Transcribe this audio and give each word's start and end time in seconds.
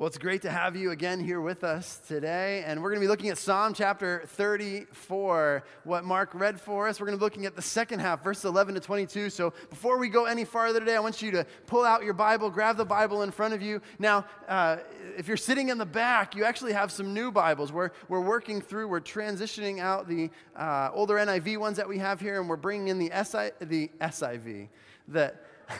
Well, 0.00 0.06
it's 0.06 0.16
great 0.16 0.40
to 0.42 0.50
have 0.50 0.76
you 0.76 0.92
again 0.92 1.20
here 1.22 1.42
with 1.42 1.62
us 1.62 2.00
today. 2.08 2.64
And 2.66 2.82
we're 2.82 2.88
going 2.88 3.02
to 3.02 3.04
be 3.04 3.08
looking 3.08 3.28
at 3.28 3.36
Psalm 3.36 3.74
chapter 3.74 4.22
34, 4.28 5.62
what 5.84 6.04
Mark 6.04 6.30
read 6.32 6.58
for 6.58 6.88
us. 6.88 6.98
We're 6.98 7.08
going 7.08 7.18
to 7.18 7.20
be 7.20 7.24
looking 7.26 7.44
at 7.44 7.54
the 7.54 7.60
second 7.60 7.98
half, 7.98 8.24
verses 8.24 8.46
11 8.46 8.76
to 8.76 8.80
22. 8.80 9.28
So 9.28 9.52
before 9.68 9.98
we 9.98 10.08
go 10.08 10.24
any 10.24 10.46
farther 10.46 10.80
today, 10.80 10.96
I 10.96 11.00
want 11.00 11.20
you 11.20 11.30
to 11.32 11.44
pull 11.66 11.84
out 11.84 12.02
your 12.02 12.14
Bible, 12.14 12.48
grab 12.48 12.78
the 12.78 12.84
Bible 12.86 13.24
in 13.24 13.30
front 13.30 13.52
of 13.52 13.60
you. 13.60 13.82
Now, 13.98 14.24
uh, 14.48 14.78
if 15.18 15.28
you're 15.28 15.36
sitting 15.36 15.68
in 15.68 15.76
the 15.76 15.84
back, 15.84 16.34
you 16.34 16.44
actually 16.44 16.72
have 16.72 16.90
some 16.90 17.12
new 17.12 17.30
Bibles. 17.30 17.70
We're, 17.70 17.90
we're 18.08 18.22
working 18.22 18.62
through, 18.62 18.88
we're 18.88 19.02
transitioning 19.02 19.80
out 19.80 20.08
the 20.08 20.30
uh, 20.56 20.88
older 20.94 21.16
NIV 21.16 21.58
ones 21.58 21.76
that 21.76 21.86
we 21.86 21.98
have 21.98 22.22
here, 22.22 22.40
and 22.40 22.48
we're 22.48 22.56
bringing 22.56 22.88
in 22.88 22.98
the, 22.98 23.10
SI, 23.22 23.50
the 23.60 23.90
SIV, 24.00 24.68
the 25.08 25.34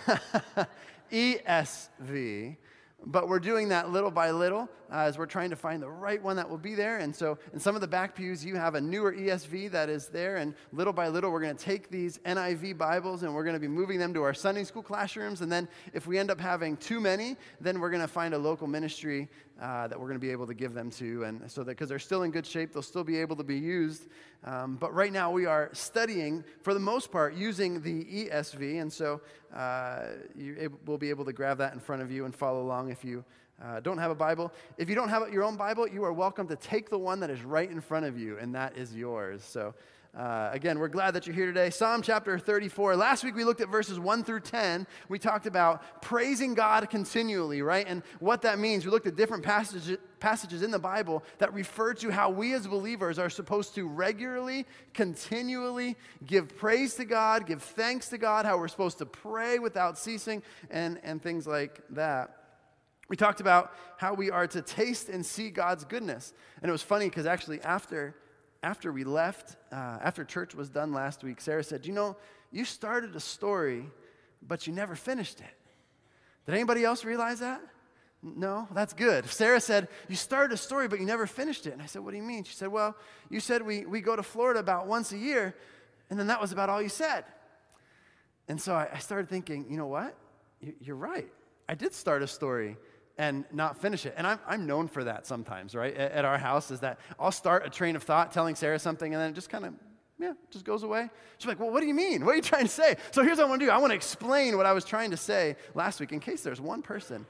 ESV 1.11 2.57
but 3.07 3.29
we're 3.29 3.41
doing 3.41 3.69
that 3.69 3.91
little 3.91 4.11
by 4.11 4.31
little 4.31 4.69
uh, 4.91 5.01
as 5.01 5.19
we're 5.19 5.27
trying 5.27 5.51
to 5.51 5.57
find 5.57 5.83
the 5.83 5.89
right 5.89 6.23
one 6.23 6.37
that 6.37 6.49
will 6.49 6.59
be 6.59 6.75
there. 6.75 6.99
And 6.99 7.15
so, 7.15 7.39
in 7.53 7.61
some 7.61 7.75
of 7.75 7.81
the 7.81 7.87
back 7.87 8.15
pews, 8.15 8.45
you 8.45 8.57
have 8.57 8.75
a 8.75 8.81
newer 8.81 9.13
ESV 9.13 9.71
that 9.71 9.89
is 9.89 10.09
there. 10.09 10.37
And 10.37 10.55
little 10.73 10.93
by 10.93 11.09
little, 11.09 11.31
we're 11.31 11.41
going 11.41 11.57
to 11.57 11.65
take 11.65 11.91
these 11.91 12.19
NIV 12.19 12.77
Bibles 12.77 13.23
and 13.23 13.35
we're 13.35 13.45
going 13.45 13.55
to 13.55 13.61
be 13.61 13.69
moving 13.69 13.99
them 13.99 14.13
to 14.15 14.23
our 14.23 14.35
Sunday 14.35 14.65
school 14.65 14.83
classrooms. 14.83 15.41
And 15.41 15.51
then, 15.51 15.69
if 15.93 16.07
we 16.07 16.19
end 16.19 16.31
up 16.31 16.41
having 16.41 16.77
too 16.77 17.01
many, 17.01 17.37
then 17.61 17.81
we're 17.81 17.91
going 17.91 18.03
to 18.03 18.09
find 18.09 18.35
a 18.35 18.39
local 18.39 18.67
ministry 18.67 19.29
uh, 19.61 19.87
that 19.89 19.99
we're 19.99 20.07
going 20.07 20.19
to 20.19 20.27
be 20.27 20.33
able 20.33 20.47
to 20.47 20.55
give 20.55 20.73
them 20.75 20.91
to. 20.91 21.25
And 21.25 21.51
so 21.51 21.63
that 21.63 21.73
because 21.73 21.89
they're 21.89 21.99
still 21.99 22.23
in 22.23 22.31
good 22.31 22.47
shape, 22.47 22.73
they'll 22.73 22.83
still 22.83 23.05
be 23.05 23.19
able 23.19 23.37
to 23.37 23.45
be 23.45 23.59
used. 23.59 24.09
Um, 24.45 24.77
but 24.77 24.95
right 24.95 25.13
now, 25.13 25.31
we 25.31 25.47
are 25.47 25.69
studying, 25.73 26.45
for 26.63 26.73
the 26.73 26.81
most 26.81 27.13
part, 27.13 27.35
using 27.35 27.83
the 27.83 28.05
ESV. 28.05 28.81
And 28.81 28.93
so 28.93 29.21
uh, 29.55 30.07
you 30.35 30.79
will 30.87 30.99
be 30.99 31.11
able 31.11 31.27
to 31.27 31.33
grab 31.33 31.59
that 31.59 31.75
in 31.75 31.81
front 31.81 32.03
of 32.03 32.11
you 32.11 32.25
and 32.25 32.35
follow 32.35 32.63
along 32.63 32.91
if 32.91 33.05
you. 33.05 33.25
Uh, 33.63 33.79
don't 33.81 33.99
have 33.99 34.11
a 34.11 34.15
Bible. 34.15 34.53
If 34.79 34.89
you 34.89 34.95
don't 34.95 35.11
have 35.11 35.31
your 35.33 35.45
own 35.45 35.57
Bible, 35.57 35.87
you 35.87 36.03
are 36.05 36.13
welcome 36.13 36.49
to 36.49 36.57
take 36.57 36.89
the 36.89 36.99
one 36.99 37.21
that 37.21 37.29
is 37.29 37.43
right 37.43 37.71
in 37.71 37.81
front 37.81 38.07
of 38.07 38.19
you, 38.19 38.39
and 38.39 38.55
that 38.55 38.77
is 38.77 38.95
yours. 38.95 39.45
So, 39.45 39.75
uh, 40.17 40.49
again, 40.53 40.79
we're 40.79 40.89
glad 40.89 41.13
that 41.13 41.27
you're 41.27 41.37
here 41.37 41.47
today. 41.47 41.69
Psalm 41.71 42.01
chapter 42.03 42.39
34. 42.39 42.97
Last 42.97 43.23
week 43.23 43.37
we 43.37 43.45
looked 43.45 43.61
at 43.61 43.69
verses 43.69 44.01
1 44.01 44.25
through 44.25 44.41
10. 44.41 44.87
We 45.09 45.19
talked 45.19 45.47
about 45.47 46.03
praising 46.03 46.55
God 46.55 46.89
continually, 46.91 47.63
right? 47.63 47.87
And 47.87 48.03
what 48.19 48.43
that 48.43 48.59
means. 48.59 48.85
We 48.85 48.91
looked 48.91 49.07
at 49.07 49.15
different 49.15 49.45
passages, 49.45 49.99
passages 50.19 50.63
in 50.63 50.73
the 50.73 50.81
Bible 50.81 51.23
that 51.39 51.53
refer 51.53 51.95
to 51.95 52.11
how 52.11 52.31
we 52.31 52.55
as 52.55 52.67
believers 52.67 53.21
are 53.21 53.31
supposed 53.31 53.75
to 53.77 53.87
regularly, 53.87 54.67
continually 54.95 55.97
give 56.27 56.57
praise 56.57 56.95
to 56.95 57.05
God, 57.05 57.47
give 57.47 57.63
thanks 57.63 58.09
to 58.09 58.19
God, 58.19 58.47
how 58.47 58.59
we're 58.59 58.69
supposed 58.69 58.99
to 58.99 59.07
pray 59.07 59.61
without 59.61 59.97
ceasing, 59.97 60.43
and, 60.71 60.99
and 61.05 61.23
things 61.23 61.47
like 61.47 61.83
that. 61.91 62.40
We 63.11 63.17
talked 63.17 63.41
about 63.41 63.75
how 63.97 64.15
we 64.15 64.31
are 64.31 64.47
to 64.47 64.63
taste 64.63 65.09
and 65.09 65.27
see 65.27 65.51
God's 65.51 65.85
goodness. 65.85 66.33
And 66.63 66.69
it 66.69 66.73
was 66.73 66.83
funny 66.83 67.09
because 67.09 67.27
actually, 67.27 67.61
after 67.61 68.15
after 68.63 68.93
we 68.93 69.05
left, 69.05 69.57
uh, 69.73 69.99
after 70.01 70.25
church 70.25 70.55
was 70.55 70.69
done 70.69 70.93
last 70.93 71.25
week, 71.25 71.41
Sarah 71.41 71.65
said, 71.65 71.87
You 71.87 71.93
know, 71.93 72.17
you 72.53 72.65
started 72.65 73.17
a 73.17 73.21
story, 73.21 73.87
but 74.47 74.67
you 74.67 74.73
never 74.73 74.95
finished 74.95 75.41
it. 75.41 75.57
Did 76.47 76.55
anybody 76.55 76.85
else 76.85 77.05
realize 77.05 77.41
that? 77.41 77.61
No, 78.23 78.69
that's 78.73 78.93
good. 78.93 79.27
Sarah 79.27 79.61
said, 79.61 79.89
You 80.09 80.15
started 80.15 80.55
a 80.55 80.59
story, 80.59 80.87
but 80.89 81.01
you 81.01 81.07
never 81.07 81.27
finished 81.27 81.67
it. 81.67 81.73
And 81.73 81.83
I 81.83 81.87
said, 81.87 82.05
What 82.05 82.13
do 82.13 82.17
you 82.17 82.23
mean? 82.23 82.45
She 82.45 82.55
said, 82.55 82.69
Well, 82.69 82.95
you 83.29 83.41
said 83.41 83.63
we, 83.63 83.87
we 83.87 84.01
go 84.01 84.15
to 84.15 84.23
Florida 84.23 84.61
about 84.61 84.87
once 84.87 85.11
a 85.11 85.19
year, 85.19 85.55
and 86.11 86.19
then 86.19 86.29
that 86.29 86.41
was 86.41 86.53
about 86.53 86.69
all 86.69 86.81
you 86.81 86.89
said. 86.89 87.25
And 88.47 88.61
so 88.61 88.75
I, 88.75 88.89
I 88.93 88.99
started 88.99 89.29
thinking, 89.29 89.67
You 89.69 89.79
know 89.79 89.87
what? 89.87 90.15
You, 90.61 90.75
you're 90.81 90.97
right. 90.97 91.29
I 91.69 91.75
did 91.75 91.95
start 91.95 92.23
a 92.23 92.27
story, 92.27 92.77
and 93.21 93.45
not 93.53 93.77
finish 93.77 94.07
it. 94.07 94.15
And 94.17 94.27
I'm, 94.27 94.39
I'm 94.49 94.67
known 94.67 94.89
for 94.89 95.05
that 95.05 95.27
sometimes, 95.27 95.75
right? 95.75 95.95
At, 95.95 96.13
at, 96.13 96.25
our 96.25 96.39
house, 96.39 96.71
is 96.71 96.81
that 96.81 96.99
I'll 97.19 97.31
start 97.31 97.67
a 97.67 97.69
train 97.69 97.95
of 97.95 98.03
thought 98.03 98.33
telling 98.33 98.55
Sarah 98.55 98.79
something, 98.79 99.13
and 99.13 99.21
then 99.21 99.33
it 99.33 99.35
just 99.35 99.51
kind 99.51 99.67
of, 99.67 99.75
yeah, 100.19 100.33
just 100.51 100.65
goes 100.65 100.85
away. 100.85 101.11
She's 101.37 101.47
like, 101.47 101.61
well, 101.61 101.71
what 101.71 101.81
do 101.81 101.87
you 101.87 101.93
mean? 101.93 102.25
What 102.25 102.33
are 102.33 102.37
you 102.37 102.43
trying 102.43 102.65
to 102.65 102.71
say? 102.71 102.97
So 103.11 103.23
here's 103.23 103.37
what 103.37 103.45
I 103.45 103.51
want 103.51 103.61
to 103.61 103.67
do 103.67 103.71
I 103.71 103.77
want 103.77 103.91
to 103.91 103.95
explain 103.95 104.57
what 104.57 104.65
I 104.65 104.73
was 104.73 104.87
trying 104.87 105.11
to 105.11 105.19
say 105.19 105.57
last 105.75 106.01
week 106.01 106.13
in 106.13 106.21
case 106.21 106.41
there's 106.41 106.63
one 106.63 106.81
person 106.81 107.27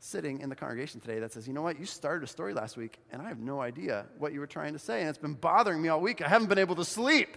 sitting 0.00 0.40
in 0.40 0.48
the 0.48 0.56
congregation 0.56 1.00
today 1.00 1.20
that 1.20 1.32
says, 1.32 1.46
you 1.46 1.54
know 1.54 1.62
what, 1.62 1.78
you 1.78 1.86
started 1.86 2.24
a 2.24 2.26
story 2.26 2.52
last 2.52 2.76
week, 2.76 2.98
and 3.12 3.22
I 3.22 3.28
have 3.28 3.38
no 3.38 3.60
idea 3.60 4.06
what 4.18 4.32
you 4.32 4.40
were 4.40 4.46
trying 4.48 4.72
to 4.72 4.78
say, 4.80 5.00
and 5.02 5.08
it's 5.08 5.18
been 5.18 5.34
bothering 5.34 5.80
me 5.80 5.88
all 5.88 6.00
week. 6.00 6.20
I 6.20 6.28
haven't 6.28 6.48
been 6.48 6.58
able 6.58 6.74
to 6.74 6.84
sleep. 6.84 7.36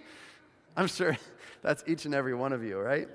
I'm 0.76 0.88
sure 0.88 1.16
that's 1.62 1.84
each 1.86 2.06
and 2.06 2.16
every 2.16 2.34
one 2.34 2.52
of 2.52 2.64
you, 2.64 2.80
right? 2.80 3.08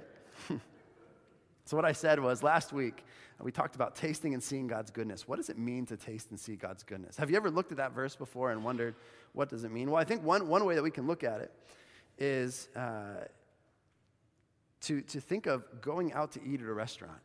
so, 1.65 1.77
what 1.77 1.85
I 1.85 1.91
said 1.91 2.21
was 2.21 2.45
last 2.45 2.73
week, 2.73 3.05
we 3.43 3.53
talked 3.53 3.75
about 3.75 3.95
tasting 3.95 4.33
and 4.33 4.43
seeing 4.43 4.67
God's 4.67 4.91
goodness. 4.91 5.29
What 5.29 5.37
does 5.37 5.51
it 5.51 5.59
mean 5.59 5.85
to 5.87 5.97
taste 5.97 6.31
and 6.31 6.41
see 6.41 6.57
God's 6.57 6.83
goodness? 6.83 7.17
Have 7.19 7.31
you 7.31 7.37
ever 7.37 7.51
looked 7.51 7.71
at 7.71 7.77
that 7.77 7.93
verse 7.93 8.17
before 8.17 8.51
and 8.51 8.65
wondered, 8.65 8.95
what 9.33 9.51
does 9.51 9.65
it 9.65 9.71
mean? 9.71 9.91
Well, 9.91 10.01
I 10.01 10.05
think 10.05 10.23
one, 10.23 10.49
one 10.49 10.65
way 10.65 10.75
that 10.75 10.83
we 10.83 10.91
can 10.91 11.07
look 11.07 11.23
at 11.23 11.41
it 11.41 11.53
is 12.19 12.69
uh, 12.75 13.25
to, 14.83 15.03
to 15.03 15.21
think 15.21 15.47
of 15.47 15.65
going 15.83 16.15
out 16.15 16.33
to 16.33 16.41
eat 16.43 16.63
at 16.63 16.67
a 16.67 16.73
restaurant. 16.73 17.21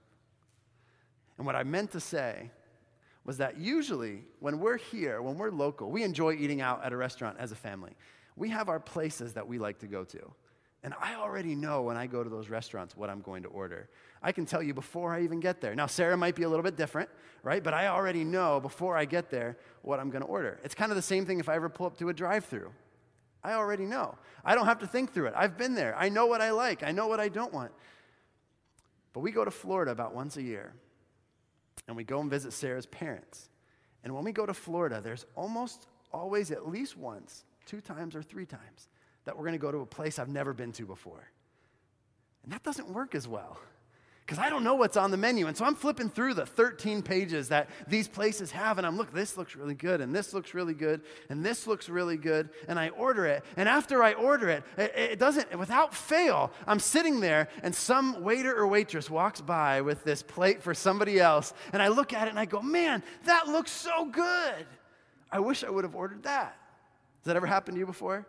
And 1.37 1.45
what 1.45 1.55
I 1.55 1.63
meant 1.63 1.91
to 1.91 1.99
say 1.99 2.51
was 3.23 3.37
that 3.37 3.57
usually 3.57 4.23
when 4.39 4.59
we're 4.59 4.77
here, 4.77 5.21
when 5.21 5.37
we're 5.37 5.51
local, 5.51 5.91
we 5.91 6.03
enjoy 6.03 6.33
eating 6.33 6.59
out 6.59 6.83
at 6.83 6.91
a 6.91 6.97
restaurant 6.97 7.37
as 7.39 7.51
a 7.51 7.55
family. 7.55 7.95
We 8.35 8.49
have 8.49 8.67
our 8.67 8.79
places 8.79 9.33
that 9.33 9.47
we 9.47 9.59
like 9.59 9.79
to 9.79 9.87
go 9.87 10.03
to. 10.03 10.31
And 10.83 10.95
I 10.99 11.15
already 11.15 11.53
know 11.53 11.83
when 11.83 11.95
I 11.95 12.07
go 12.07 12.23
to 12.23 12.29
those 12.29 12.49
restaurants 12.49 12.97
what 12.97 13.09
I'm 13.09 13.21
going 13.21 13.43
to 13.43 13.49
order. 13.49 13.87
I 14.23 14.31
can 14.31 14.45
tell 14.45 14.63
you 14.63 14.73
before 14.73 15.13
I 15.13 15.21
even 15.23 15.39
get 15.39 15.61
there. 15.61 15.75
Now, 15.75 15.85
Sarah 15.85 16.17
might 16.17 16.35
be 16.35 16.43
a 16.43 16.49
little 16.49 16.63
bit 16.63 16.75
different, 16.75 17.09
right? 17.43 17.63
But 17.63 17.73
I 17.73 17.87
already 17.87 18.23
know 18.23 18.59
before 18.59 18.97
I 18.97 19.05
get 19.05 19.29
there 19.29 19.57
what 19.83 19.99
I'm 19.99 20.09
going 20.09 20.23
to 20.23 20.27
order. 20.27 20.59
It's 20.63 20.73
kind 20.73 20.91
of 20.91 20.95
the 20.95 21.03
same 21.03 21.25
thing 21.25 21.39
if 21.39 21.49
I 21.49 21.55
ever 21.55 21.69
pull 21.69 21.85
up 21.85 21.97
to 21.99 22.09
a 22.09 22.13
drive 22.13 22.45
through. 22.45 22.71
I 23.43 23.53
already 23.53 23.85
know. 23.85 24.17
I 24.45 24.55
don't 24.55 24.65
have 24.65 24.79
to 24.79 24.87
think 24.87 25.13
through 25.13 25.27
it. 25.27 25.33
I've 25.35 25.57
been 25.57 25.75
there. 25.75 25.95
I 25.97 26.09
know 26.09 26.25
what 26.25 26.41
I 26.41 26.51
like, 26.51 26.83
I 26.83 26.91
know 26.91 27.07
what 27.07 27.19
I 27.19 27.29
don't 27.29 27.53
want. 27.53 27.71
But 29.13 29.21
we 29.21 29.31
go 29.31 29.43
to 29.43 29.51
Florida 29.51 29.91
about 29.91 30.15
once 30.15 30.37
a 30.37 30.41
year, 30.41 30.73
and 31.87 31.97
we 31.97 32.03
go 32.03 32.21
and 32.21 32.29
visit 32.29 32.53
Sarah's 32.53 32.85
parents. 32.85 33.49
And 34.03 34.15
when 34.15 34.23
we 34.23 34.31
go 34.31 34.45
to 34.45 34.53
Florida, 34.53 35.01
there's 35.03 35.25
almost 35.35 35.87
always 36.13 36.51
at 36.51 36.67
least 36.67 36.97
once, 36.97 37.43
two 37.65 37.81
times 37.81 38.15
or 38.15 38.23
three 38.23 38.45
times, 38.45 38.89
that 39.25 39.37
we're 39.37 39.43
going 39.43 39.53
to 39.53 39.59
go 39.59 39.71
to 39.71 39.79
a 39.79 39.85
place 39.85 40.19
I've 40.19 40.29
never 40.29 40.53
been 40.53 40.71
to 40.73 40.85
before. 40.85 41.29
And 42.43 42.51
that 42.51 42.63
doesn't 42.63 42.89
work 42.89 43.15
as 43.15 43.27
well 43.27 43.59
because 44.31 44.41
I 44.41 44.49
don't 44.49 44.63
know 44.63 44.75
what's 44.75 44.95
on 44.95 45.11
the 45.11 45.17
menu. 45.17 45.47
And 45.47 45.57
so 45.57 45.65
I'm 45.65 45.75
flipping 45.75 46.09
through 46.09 46.35
the 46.35 46.45
13 46.45 47.01
pages 47.01 47.49
that 47.49 47.69
these 47.85 48.07
places 48.07 48.49
have, 48.51 48.77
and 48.77 48.87
I'm 48.87 48.95
look, 48.95 49.11
this 49.11 49.35
looks 49.35 49.57
really 49.57 49.73
good, 49.73 49.99
and 49.99 50.15
this 50.15 50.33
looks 50.33 50.53
really 50.53 50.73
good, 50.73 51.01
and 51.27 51.43
this 51.45 51.67
looks 51.67 51.89
really 51.89 52.15
good, 52.15 52.49
and 52.69 52.79
I 52.79 52.89
order 52.89 53.25
it. 53.25 53.43
And 53.57 53.67
after 53.67 54.01
I 54.01 54.13
order 54.13 54.47
it, 54.47 54.63
it, 54.77 54.93
it 54.95 55.19
doesn't, 55.19 55.59
without 55.59 55.93
fail, 55.93 56.51
I'm 56.65 56.79
sitting 56.79 57.19
there, 57.19 57.49
and 57.61 57.75
some 57.75 58.23
waiter 58.23 58.55
or 58.55 58.67
waitress 58.67 59.09
walks 59.09 59.41
by 59.41 59.81
with 59.81 60.05
this 60.05 60.23
plate 60.23 60.63
for 60.63 60.73
somebody 60.73 61.19
else, 61.19 61.53
and 61.73 61.81
I 61.81 61.89
look 61.89 62.13
at 62.13 62.27
it 62.27 62.29
and 62.29 62.39
I 62.39 62.45
go, 62.45 62.61
man, 62.61 63.03
that 63.25 63.49
looks 63.49 63.71
so 63.71 64.05
good. 64.05 64.65
I 65.29 65.41
wish 65.41 65.65
I 65.65 65.69
would 65.69 65.83
have 65.83 65.95
ordered 65.95 66.23
that. 66.23 66.55
Has 67.19 67.25
that 67.25 67.35
ever 67.35 67.47
happened 67.47 67.75
to 67.75 67.79
you 67.79 67.85
before? 67.85 68.25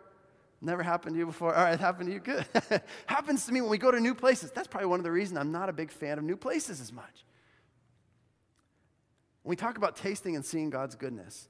Never 0.63 0.81
happened 0.81 1.15
to 1.15 1.19
you 1.19 1.25
before? 1.25 1.53
All 1.53 1.61
right, 1.61 1.73
it 1.73 1.81
happened 1.81 2.07
to 2.07 2.13
you? 2.13 2.19
Good. 2.21 2.45
Happens 3.05 3.45
to 3.45 3.51
me 3.51 3.59
when 3.59 3.69
we 3.69 3.77
go 3.77 3.91
to 3.91 3.99
new 3.99 4.15
places. 4.15 4.49
That's 4.49 4.67
probably 4.67 4.87
one 4.87 4.97
of 4.97 5.03
the 5.03 5.11
reasons 5.11 5.37
I'm 5.37 5.51
not 5.51 5.67
a 5.67 5.73
big 5.73 5.91
fan 5.91 6.17
of 6.17 6.23
new 6.23 6.37
places 6.37 6.79
as 6.79 6.93
much. 6.93 7.25
When 9.41 9.49
we 9.49 9.55
talk 9.57 9.75
about 9.75 9.97
tasting 9.97 10.37
and 10.37 10.45
seeing 10.45 10.69
God's 10.69 10.95
goodness, 10.95 11.49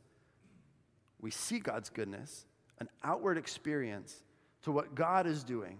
we 1.21 1.29
see 1.29 1.59
God's 1.59 1.91
goodness, 1.91 2.47
an 2.79 2.89
outward 3.03 3.37
experience 3.37 4.23
to 4.63 4.71
what 4.71 4.95
God 4.95 5.27
is 5.27 5.43
doing, 5.43 5.77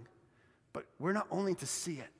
but 0.71 0.85
we're 0.99 1.11
not 1.11 1.25
only 1.31 1.55
to 1.55 1.65
see 1.65 1.93
it, 1.95 2.11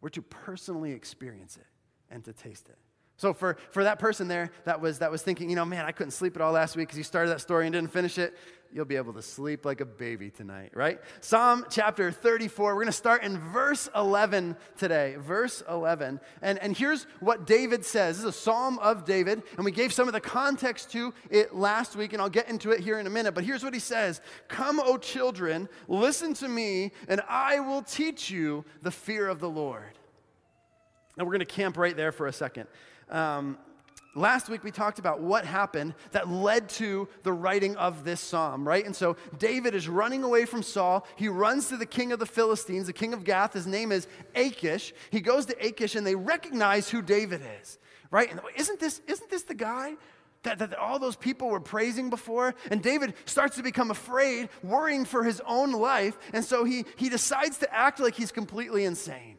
we're 0.00 0.08
to 0.08 0.22
personally 0.22 0.90
experience 0.90 1.56
it 1.56 1.66
and 2.10 2.24
to 2.24 2.32
taste 2.32 2.68
it. 2.68 2.78
So 3.22 3.32
for, 3.32 3.56
for 3.70 3.84
that 3.84 4.00
person 4.00 4.26
there 4.26 4.50
that 4.64 4.80
was, 4.80 4.98
that 4.98 5.08
was 5.08 5.22
thinking, 5.22 5.48
you 5.48 5.54
know, 5.54 5.64
man, 5.64 5.84
I 5.84 5.92
couldn't 5.92 6.10
sleep 6.10 6.34
at 6.34 6.42
all 6.42 6.50
last 6.50 6.74
week 6.74 6.88
because 6.88 6.98
you 6.98 7.04
started 7.04 7.30
that 7.30 7.40
story 7.40 7.66
and 7.68 7.72
didn't 7.72 7.92
finish 7.92 8.18
it, 8.18 8.36
you'll 8.72 8.84
be 8.84 8.96
able 8.96 9.12
to 9.12 9.22
sleep 9.22 9.64
like 9.64 9.80
a 9.80 9.84
baby 9.84 10.28
tonight, 10.28 10.72
right? 10.74 10.98
Psalm 11.20 11.64
chapter 11.70 12.10
34, 12.10 12.70
we're 12.70 12.74
going 12.74 12.86
to 12.86 12.92
start 12.92 13.22
in 13.22 13.38
verse 13.38 13.88
11 13.94 14.56
today. 14.76 15.14
Verse 15.20 15.62
11. 15.68 16.18
And, 16.42 16.58
and 16.58 16.76
here's 16.76 17.04
what 17.20 17.46
David 17.46 17.84
says. 17.84 18.16
This 18.16 18.24
is 18.24 18.34
a 18.34 18.36
psalm 18.36 18.80
of 18.80 19.04
David, 19.04 19.44
and 19.56 19.64
we 19.64 19.70
gave 19.70 19.92
some 19.92 20.08
of 20.08 20.14
the 20.14 20.20
context 20.20 20.90
to 20.90 21.14
it 21.30 21.54
last 21.54 21.94
week, 21.94 22.14
and 22.14 22.20
I'll 22.20 22.28
get 22.28 22.48
into 22.48 22.72
it 22.72 22.80
here 22.80 22.98
in 22.98 23.06
a 23.06 23.10
minute. 23.10 23.36
But 23.36 23.44
here's 23.44 23.62
what 23.62 23.72
he 23.72 23.78
says 23.78 24.20
Come, 24.48 24.80
O 24.80 24.98
children, 24.98 25.68
listen 25.86 26.34
to 26.34 26.48
me, 26.48 26.90
and 27.06 27.22
I 27.28 27.60
will 27.60 27.82
teach 27.82 28.32
you 28.32 28.64
the 28.80 28.90
fear 28.90 29.28
of 29.28 29.38
the 29.38 29.48
Lord. 29.48 29.96
And 31.16 31.24
we're 31.24 31.34
going 31.34 31.46
to 31.46 31.54
camp 31.54 31.76
right 31.76 31.96
there 31.96 32.10
for 32.10 32.26
a 32.26 32.32
second. 32.32 32.66
Um, 33.12 33.58
Last 34.14 34.50
week 34.50 34.62
we 34.62 34.70
talked 34.70 34.98
about 34.98 35.20
what 35.20 35.46
happened 35.46 35.94
that 36.10 36.28
led 36.28 36.68
to 36.70 37.08
the 37.22 37.32
writing 37.32 37.76
of 37.76 38.04
this 38.04 38.20
psalm, 38.20 38.68
right? 38.68 38.84
And 38.84 38.94
so 38.94 39.16
David 39.38 39.74
is 39.74 39.88
running 39.88 40.22
away 40.22 40.44
from 40.44 40.62
Saul. 40.62 41.06
He 41.16 41.28
runs 41.28 41.68
to 41.68 41.78
the 41.78 41.86
king 41.86 42.12
of 42.12 42.18
the 42.18 42.26
Philistines, 42.26 42.88
the 42.88 42.92
king 42.92 43.14
of 43.14 43.24
Gath. 43.24 43.54
His 43.54 43.66
name 43.66 43.90
is 43.90 44.06
Achish. 44.34 44.92
He 45.10 45.20
goes 45.20 45.46
to 45.46 45.66
Achish 45.66 45.94
and 45.94 46.06
they 46.06 46.14
recognize 46.14 46.90
who 46.90 47.00
David 47.00 47.40
is, 47.62 47.78
right? 48.10 48.30
And 48.30 48.40
isn't 48.54 48.80
this, 48.80 49.00
isn't 49.06 49.30
this 49.30 49.44
the 49.44 49.54
guy 49.54 49.96
that, 50.42 50.58
that 50.58 50.74
all 50.74 50.98
those 50.98 51.16
people 51.16 51.48
were 51.48 51.60
praising 51.60 52.10
before. 52.10 52.54
And 52.70 52.82
David 52.82 53.14
starts 53.24 53.56
to 53.56 53.62
become 53.62 53.90
afraid, 53.90 54.50
worrying 54.62 55.06
for 55.06 55.24
his 55.24 55.40
own 55.46 55.72
life. 55.72 56.18
And 56.34 56.44
so 56.44 56.64
he, 56.64 56.84
he 56.96 57.08
decides 57.08 57.58
to 57.58 57.74
act 57.74 57.98
like 57.98 58.14
he's 58.14 58.32
completely 58.32 58.84
insane. 58.84 59.36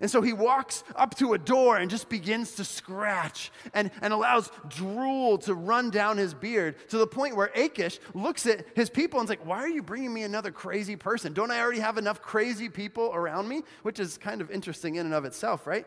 And 0.00 0.10
so 0.10 0.20
he 0.20 0.32
walks 0.32 0.84
up 0.94 1.14
to 1.16 1.32
a 1.32 1.38
door 1.38 1.76
and 1.76 1.90
just 1.90 2.08
begins 2.08 2.52
to 2.56 2.64
scratch 2.64 3.50
and, 3.72 3.90
and 4.02 4.12
allows 4.12 4.50
drool 4.68 5.38
to 5.38 5.54
run 5.54 5.90
down 5.90 6.18
his 6.18 6.34
beard 6.34 6.76
to 6.90 6.98
the 6.98 7.06
point 7.06 7.36
where 7.36 7.50
Achish 7.54 7.98
looks 8.14 8.46
at 8.46 8.66
his 8.74 8.90
people 8.90 9.18
and's 9.18 9.30
like, 9.30 9.46
Why 9.46 9.58
are 9.58 9.68
you 9.68 9.82
bringing 9.82 10.12
me 10.12 10.22
another 10.22 10.50
crazy 10.50 10.96
person? 10.96 11.32
Don't 11.32 11.50
I 11.50 11.60
already 11.60 11.80
have 11.80 11.98
enough 11.98 12.20
crazy 12.20 12.68
people 12.68 13.10
around 13.14 13.48
me? 13.48 13.62
Which 13.82 13.98
is 13.98 14.18
kind 14.18 14.40
of 14.40 14.50
interesting 14.50 14.96
in 14.96 15.06
and 15.06 15.14
of 15.14 15.24
itself, 15.24 15.66
right? 15.66 15.86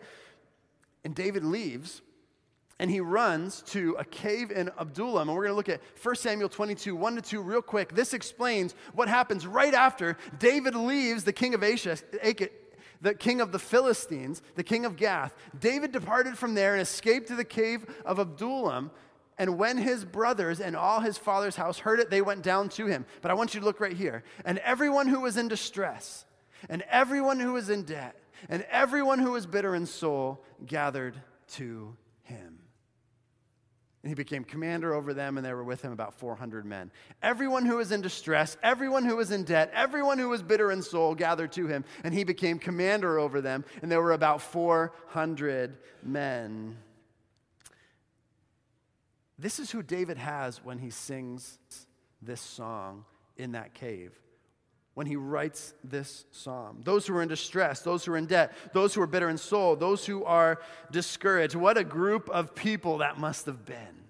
And 1.04 1.16
David 1.16 1.44
leaves 1.44 2.02
and 2.82 2.90
he 2.90 3.00
runs 3.00 3.62
to 3.62 3.96
a 4.00 4.04
cave 4.04 4.50
in 4.50 4.72
Adullam. 4.80 5.30
And 5.30 5.38
we're 5.38 5.44
going 5.44 5.54
to 5.54 5.56
look 5.56 5.70
at 5.70 5.82
1 6.02 6.16
Samuel 6.16 6.50
22, 6.50 6.96
1 6.96 7.16
to 7.16 7.22
2, 7.22 7.42
real 7.42 7.62
quick. 7.62 7.94
This 7.94 8.16
explains 8.16 8.74
what 8.94 9.08
happens 9.08 9.46
right 9.46 9.76
after 9.76 10.18
David 10.40 10.74
leaves 10.74 11.24
the 11.24 11.32
king 11.32 11.54
of 11.54 11.62
Achish, 11.62 12.02
the 13.02 13.14
king 13.14 13.42
of 13.42 13.52
the 13.52 13.60
Philistines, 13.60 14.42
the 14.56 14.64
king 14.64 14.86
of 14.86 14.96
Gath. 14.96 15.36
David 15.60 15.92
departed 15.92 16.38
from 16.38 16.54
there 16.54 16.74
and 16.74 16.82
escaped 16.82 17.28
to 17.28 17.36
the 17.36 17.44
cave 17.44 17.86
of 18.06 18.20
Adullam. 18.20 18.92
And 19.38 19.58
when 19.58 19.78
his 19.78 20.06
brothers 20.06 20.60
and 20.60 20.76
all 20.76 21.00
his 21.00 21.18
father's 21.18 21.56
house 21.56 21.80
heard 21.80 22.00
it, 22.00 22.10
they 22.10 22.22
went 22.22 22.44
down 22.44 22.70
to 22.70 22.86
him. 22.86 23.06
But 23.22 23.32
I 23.32 23.34
want 23.34 23.54
you 23.54 23.60
to 23.60 23.66
look 23.66 23.80
right 23.80 23.96
here. 23.96 24.24
And 24.46 24.60
everyone 24.60 25.08
who 25.08 25.22
was 25.22 25.36
in 25.36 25.48
distress, 25.48 26.26
and 26.70 26.84
everyone 26.90 27.40
who 27.40 27.54
was 27.54 27.70
in 27.70 27.84
debt, 27.84 28.16
and 28.50 28.64
everyone 28.70 29.20
who 29.20 29.32
was 29.32 29.46
bitter 29.48 29.74
in 29.74 29.88
soul 29.88 30.44
gathered 30.66 31.16
to. 31.54 31.96
And 34.04 34.10
he 34.10 34.16
became 34.16 34.44
commander 34.44 34.96
over 34.96 35.14
them, 35.14 35.38
and 35.38 35.46
there 35.46 35.56
were 35.56 35.64
with 35.64 35.84
him 35.84 35.92
about 35.92 36.16
400 36.16 36.66
men. 36.66 36.90
Everyone 37.22 37.66
who 37.66 37.78
was 37.78 37.92
in 37.92 38.02
distress, 38.02 38.58
everyone 38.64 39.06
who 39.06 39.16
was 39.16 39.30
in 39.30 39.44
debt, 39.44 39.72
everyone 39.76 40.18
who 40.18 40.30
was 40.30 40.42
bitter 40.42 40.72
in 40.72 40.82
soul 40.82 41.14
gathered 41.14 41.52
to 41.52 41.68
him, 41.68 41.86
and 42.04 42.12
he 42.12 42.24
became 42.24 42.58
commander 42.58 43.20
over 43.20 43.42
them, 43.42 43.64
and 43.82 43.92
there 43.92 44.02
were 44.02 44.14
about 44.14 44.42
400 44.42 45.78
men. 46.02 46.78
This 49.38 49.60
is 49.60 49.70
who 49.70 49.84
David 49.84 50.18
has 50.18 50.64
when 50.64 50.80
he 50.80 50.90
sings 50.90 51.60
this 52.22 52.42
song 52.42 53.06
in 53.38 53.52
that 53.52 53.74
cave 53.74 54.20
when 54.94 55.08
he 55.08 55.16
writes 55.16 55.74
this 55.84 56.26
psalm. 56.32 56.82
Those 56.84 57.08
who 57.08 57.16
are 57.16 57.22
in 57.22 57.30
distress, 57.30 57.82
those 57.82 58.04
who 58.04 58.14
are 58.14 58.18
in 58.18 58.26
debt, 58.26 58.54
those 58.74 58.94
who 58.94 59.02
are 59.02 59.08
bitter 59.08 59.30
in 59.30 59.38
soul, 59.38 59.76
those 59.76 60.06
who 60.06 60.24
are 60.26 60.60
discouraged. 60.92 61.56
What 61.56 61.78
a 61.78 61.84
group 61.84 62.30
of 62.30 62.54
people 62.56 62.98
that 62.98 63.18
must 63.18 63.46
have 63.46 63.66
been. 63.66 64.02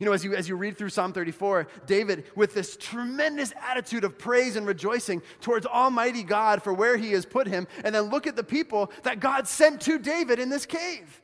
You 0.00 0.06
know, 0.06 0.12
as 0.12 0.24
you, 0.24 0.34
as 0.34 0.48
you 0.48 0.56
read 0.56 0.76
through 0.76 0.88
Psalm 0.88 1.12
34, 1.12 1.68
David, 1.86 2.24
with 2.34 2.52
this 2.52 2.76
tremendous 2.76 3.52
attitude 3.62 4.02
of 4.02 4.18
praise 4.18 4.56
and 4.56 4.66
rejoicing 4.66 5.22
towards 5.40 5.66
Almighty 5.66 6.24
God 6.24 6.62
for 6.62 6.74
where 6.74 6.96
he 6.96 7.12
has 7.12 7.24
put 7.24 7.46
him, 7.46 7.68
and 7.84 7.94
then 7.94 8.04
look 8.04 8.26
at 8.26 8.34
the 8.34 8.42
people 8.42 8.90
that 9.04 9.20
God 9.20 9.46
sent 9.46 9.82
to 9.82 9.98
David 9.98 10.40
in 10.40 10.48
this 10.48 10.66
cave. 10.66 11.20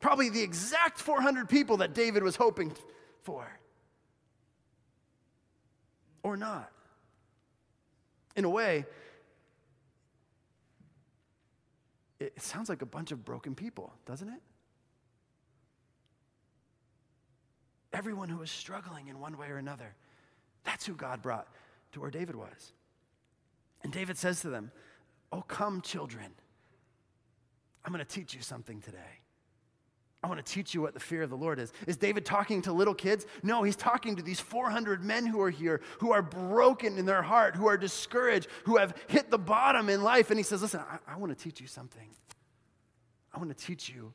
Probably 0.00 0.30
the 0.30 0.42
exact 0.42 0.98
400 0.98 1.48
people 1.48 1.76
that 1.76 1.94
David 1.94 2.24
was 2.24 2.34
hoping 2.34 2.72
for 3.22 3.57
or 6.22 6.36
not. 6.36 6.70
In 8.36 8.44
a 8.44 8.50
way, 8.50 8.86
it 12.20 12.40
sounds 12.40 12.68
like 12.68 12.82
a 12.82 12.86
bunch 12.86 13.12
of 13.12 13.24
broken 13.24 13.54
people, 13.54 13.92
doesn't 14.06 14.28
it? 14.28 14.40
Everyone 17.92 18.28
who 18.28 18.42
is 18.42 18.50
struggling 18.50 19.08
in 19.08 19.18
one 19.18 19.36
way 19.38 19.48
or 19.48 19.56
another. 19.56 19.94
That's 20.64 20.84
who 20.86 20.94
God 20.94 21.22
brought 21.22 21.48
to 21.92 22.00
where 22.00 22.10
David 22.10 22.36
was. 22.36 22.72
And 23.82 23.92
David 23.92 24.18
says 24.18 24.40
to 24.42 24.50
them, 24.50 24.70
Oh, 25.30 25.42
come, 25.42 25.82
children. 25.82 26.32
I'm 27.84 27.92
going 27.92 28.04
to 28.04 28.10
teach 28.10 28.34
you 28.34 28.42
something 28.42 28.80
today. 28.80 29.20
I 30.22 30.26
want 30.26 30.44
to 30.44 30.52
teach 30.52 30.74
you 30.74 30.82
what 30.82 30.94
the 30.94 31.00
fear 31.00 31.22
of 31.22 31.30
the 31.30 31.36
Lord 31.36 31.60
is. 31.60 31.72
Is 31.86 31.96
David 31.96 32.24
talking 32.24 32.60
to 32.62 32.72
little 32.72 32.94
kids? 32.94 33.24
No, 33.44 33.62
he's 33.62 33.76
talking 33.76 34.16
to 34.16 34.22
these 34.22 34.40
400 34.40 35.04
men 35.04 35.26
who 35.26 35.40
are 35.40 35.50
here, 35.50 35.80
who 36.00 36.12
are 36.12 36.22
broken 36.22 36.98
in 36.98 37.06
their 37.06 37.22
heart, 37.22 37.54
who 37.54 37.68
are 37.68 37.76
discouraged, 37.76 38.48
who 38.64 38.78
have 38.78 38.96
hit 39.06 39.30
the 39.30 39.38
bottom 39.38 39.88
in 39.88 40.02
life. 40.02 40.30
And 40.30 40.38
he 40.38 40.42
says, 40.42 40.60
Listen, 40.60 40.80
I, 40.80 41.14
I 41.14 41.16
want 41.18 41.36
to 41.36 41.42
teach 41.42 41.60
you 41.60 41.68
something. 41.68 42.08
I 43.32 43.38
want 43.38 43.56
to 43.56 43.64
teach 43.64 43.88
you 43.88 44.12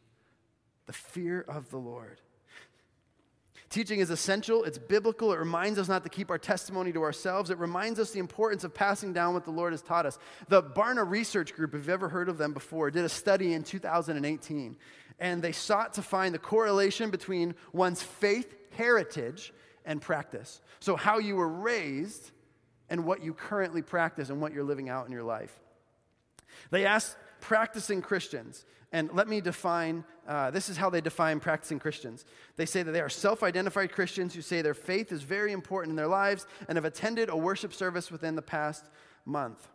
the 0.87 0.93
fear 0.93 1.45
of 1.47 1.69
the 1.69 1.77
Lord. 1.77 2.19
Teaching 3.69 3.99
is 3.99 4.11
essential, 4.11 4.63
it's 4.65 4.77
biblical, 4.77 5.33
it 5.33 5.39
reminds 5.39 5.79
us 5.79 5.87
not 5.87 6.03
to 6.03 6.09
keep 6.09 6.29
our 6.29 6.37
testimony 6.37 6.93
to 6.93 7.01
ourselves. 7.01 7.49
It 7.49 7.57
reminds 7.57 7.99
us 7.99 8.11
the 8.11 8.19
importance 8.19 8.63
of 8.63 8.71
passing 8.71 9.13
down 9.13 9.33
what 9.33 9.45
the 9.45 9.51
Lord 9.51 9.73
has 9.73 9.81
taught 9.81 10.05
us. 10.05 10.19
The 10.47 10.61
Barna 10.61 11.09
Research 11.09 11.55
Group, 11.55 11.73
if 11.73 11.79
you've 11.79 11.89
ever 11.89 12.09
heard 12.09 12.29
of 12.29 12.37
them 12.37 12.53
before, 12.53 12.91
did 12.91 13.03
a 13.03 13.09
study 13.09 13.53
in 13.53 13.63
2018 13.63 14.77
and 15.23 15.41
they 15.41 15.53
sought 15.53 15.93
to 15.93 16.01
find 16.01 16.35
the 16.35 16.39
correlation 16.39 17.09
between 17.09 17.55
one's 17.71 18.03
faith 18.03 18.53
heritage 18.71 19.53
and 19.85 20.01
practice. 20.01 20.59
So, 20.81 20.97
how 20.97 21.19
you 21.19 21.37
were 21.37 21.47
raised 21.47 22.31
and 22.89 23.05
what 23.05 23.23
you 23.23 23.33
currently 23.33 23.81
practice 23.81 24.29
and 24.29 24.41
what 24.41 24.51
you're 24.51 24.65
living 24.65 24.89
out 24.89 25.05
in 25.05 25.13
your 25.13 25.23
life. 25.23 25.57
They 26.71 26.85
asked 26.85 27.15
practicing 27.39 28.01
Christians, 28.01 28.65
and 28.91 29.11
let 29.13 29.29
me 29.29 29.39
define 29.39 30.03
uh, 30.27 30.51
this 30.51 30.67
is 30.67 30.75
how 30.75 30.89
they 30.89 31.01
define 31.01 31.39
practicing 31.39 31.79
Christians. 31.79 32.25
They 32.57 32.65
say 32.65 32.83
that 32.83 32.91
they 32.91 33.01
are 33.01 33.07
self 33.07 33.43
identified 33.43 33.93
Christians 33.93 34.33
who 34.33 34.41
say 34.41 34.61
their 34.61 34.73
faith 34.73 35.13
is 35.13 35.21
very 35.21 35.53
important 35.53 35.91
in 35.91 35.95
their 35.95 36.07
lives 36.07 36.47
and 36.67 36.75
have 36.75 36.85
attended 36.85 37.29
a 37.29 37.37
worship 37.37 37.73
service 37.73 38.11
within 38.11 38.35
the 38.35 38.41
past 38.41 38.89
month. 39.25 39.69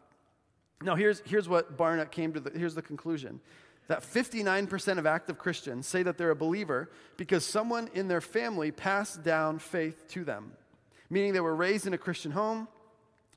Now, 0.83 0.95
here's, 0.95 1.21
here's 1.21 1.49
what 1.49 1.79
Barna 1.79 2.09
came 2.11 2.35
to 2.35 2.41
the, 2.41 2.57
here's 2.57 2.75
the 2.75 2.83
conclusion 2.83 3.41
that 3.89 4.03
59% 4.03 4.99
of 4.99 5.07
active 5.07 5.39
Christians 5.39 5.87
say 5.87 6.03
that 6.03 6.17
they're 6.17 6.31
a 6.31 6.37
believer 6.37 6.91
because 7.17 7.45
someone 7.45 7.91
in 7.95 8.07
their 8.09 8.21
family 8.21 8.71
passed 8.71 9.25
down 9.25 9.59
faith 9.59 10.07
to 10.11 10.25
them, 10.25 10.53
meaning 11.11 11.33
they 11.33 11.41
were 11.41 11.57
raised 11.57 11.87
in 11.87 11.95
a 11.95 11.99
Christian 11.99 12.31
home, 12.31 12.69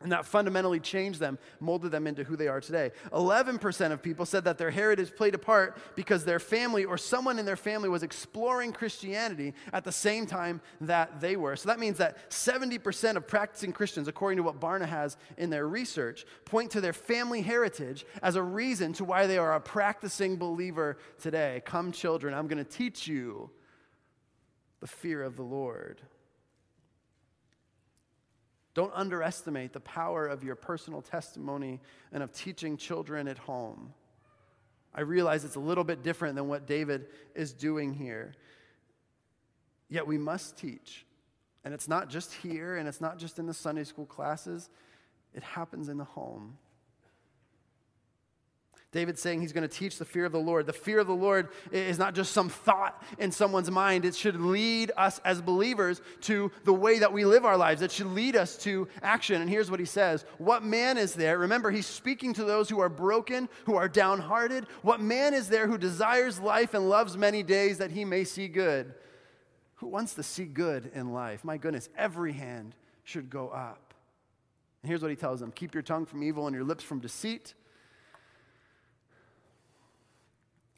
and 0.03 0.11
that 0.11 0.25
fundamentally 0.25 0.79
changed 0.79 1.19
them, 1.19 1.37
molded 1.59 1.91
them 1.91 2.07
into 2.07 2.23
who 2.23 2.35
they 2.35 2.47
are 2.47 2.61
today. 2.61 2.91
11% 3.13 3.91
of 3.91 4.01
people 4.01 4.25
said 4.25 4.43
that 4.45 4.57
their 4.57 4.71
heritage 4.71 5.15
played 5.15 5.35
a 5.35 5.37
part 5.37 5.77
because 5.95 6.25
their 6.25 6.39
family 6.39 6.85
or 6.85 6.97
someone 6.97 7.39
in 7.39 7.45
their 7.45 7.55
family 7.55 7.89
was 7.89 8.03
exploring 8.03 8.73
Christianity 8.73 9.53
at 9.73 9.83
the 9.83 9.91
same 9.91 10.25
time 10.25 10.61
that 10.81 11.21
they 11.21 11.35
were. 11.35 11.55
So 11.55 11.69
that 11.69 11.79
means 11.79 11.97
that 11.97 12.29
70% 12.29 13.15
of 13.15 13.27
practicing 13.27 13.71
Christians, 13.73 14.07
according 14.07 14.37
to 14.37 14.43
what 14.43 14.59
Barna 14.59 14.87
has 14.87 15.17
in 15.37 15.49
their 15.49 15.67
research, 15.67 16.25
point 16.45 16.71
to 16.71 16.81
their 16.81 16.93
family 16.93 17.41
heritage 17.41 18.05
as 18.21 18.35
a 18.35 18.43
reason 18.43 18.93
to 18.93 19.03
why 19.03 19.27
they 19.27 19.37
are 19.37 19.53
a 19.53 19.61
practicing 19.61 20.37
believer 20.37 20.97
today. 21.19 21.61
Come, 21.65 21.91
children, 21.91 22.33
I'm 22.33 22.47
going 22.47 22.63
to 22.63 22.69
teach 22.69 23.07
you 23.07 23.49
the 24.79 24.87
fear 24.87 25.23
of 25.23 25.35
the 25.35 25.43
Lord. 25.43 26.01
Don't 28.73 28.93
underestimate 28.93 29.73
the 29.73 29.79
power 29.81 30.25
of 30.27 30.43
your 30.43 30.55
personal 30.55 31.01
testimony 31.01 31.79
and 32.13 32.23
of 32.23 32.31
teaching 32.31 32.77
children 32.77 33.27
at 33.27 33.37
home. 33.37 33.93
I 34.93 35.01
realize 35.01 35.43
it's 35.45 35.55
a 35.55 35.59
little 35.59 35.83
bit 35.83 36.03
different 36.03 36.35
than 36.35 36.47
what 36.47 36.67
David 36.67 37.07
is 37.35 37.53
doing 37.53 37.93
here. 37.93 38.33
Yet 39.89 40.07
we 40.07 40.17
must 40.17 40.57
teach. 40.57 41.05
And 41.63 41.73
it's 41.73 41.87
not 41.87 42.09
just 42.09 42.33
here 42.33 42.77
and 42.77 42.87
it's 42.87 43.01
not 43.01 43.17
just 43.17 43.39
in 43.39 43.45
the 43.45 43.53
Sunday 43.53 43.83
school 43.83 44.05
classes, 44.05 44.69
it 45.33 45.43
happens 45.43 45.89
in 45.89 45.97
the 45.97 46.03
home. 46.03 46.57
David's 48.91 49.21
saying 49.21 49.39
he's 49.39 49.53
going 49.53 49.67
to 49.67 49.73
teach 49.73 49.97
the 49.97 50.03
fear 50.03 50.25
of 50.25 50.33
the 50.33 50.39
Lord. 50.39 50.65
The 50.65 50.73
fear 50.73 50.99
of 50.99 51.07
the 51.07 51.15
Lord 51.15 51.47
is 51.71 51.97
not 51.97 52.13
just 52.13 52.33
some 52.33 52.49
thought 52.49 53.01
in 53.17 53.31
someone's 53.31 53.71
mind. 53.71 54.03
It 54.03 54.15
should 54.15 54.35
lead 54.35 54.91
us 54.97 55.21
as 55.23 55.41
believers 55.41 56.01
to 56.21 56.51
the 56.65 56.73
way 56.73 56.99
that 56.99 57.13
we 57.13 57.23
live 57.23 57.45
our 57.45 57.55
lives. 57.55 57.81
It 57.81 57.91
should 57.91 58.07
lead 58.07 58.35
us 58.35 58.57
to 58.63 58.89
action. 59.01 59.41
And 59.41 59.49
here's 59.49 59.71
what 59.71 59.79
he 59.79 59.85
says 59.85 60.25
What 60.39 60.65
man 60.65 60.97
is 60.97 61.13
there? 61.13 61.37
Remember, 61.37 61.71
he's 61.71 61.85
speaking 61.85 62.33
to 62.33 62.43
those 62.43 62.69
who 62.69 62.81
are 62.81 62.89
broken, 62.89 63.47
who 63.65 63.75
are 63.75 63.87
downhearted. 63.87 64.65
What 64.81 64.99
man 64.99 65.33
is 65.33 65.47
there 65.47 65.67
who 65.67 65.77
desires 65.77 66.41
life 66.41 66.73
and 66.73 66.89
loves 66.89 67.15
many 67.15 67.43
days 67.43 67.77
that 67.77 67.91
he 67.91 68.03
may 68.03 68.25
see 68.25 68.49
good? 68.49 68.93
Who 69.75 69.87
wants 69.87 70.15
to 70.15 70.23
see 70.23 70.45
good 70.45 70.91
in 70.93 71.13
life? 71.13 71.45
My 71.45 71.55
goodness, 71.55 71.87
every 71.97 72.33
hand 72.33 72.75
should 73.05 73.29
go 73.29 73.47
up. 73.47 73.93
And 74.83 74.89
here's 74.89 75.01
what 75.01 75.11
he 75.11 75.17
tells 75.17 75.39
them 75.39 75.53
Keep 75.53 75.73
your 75.73 75.83
tongue 75.83 76.05
from 76.05 76.23
evil 76.23 76.45
and 76.45 76.53
your 76.53 76.65
lips 76.65 76.83
from 76.83 76.99
deceit. 76.99 77.53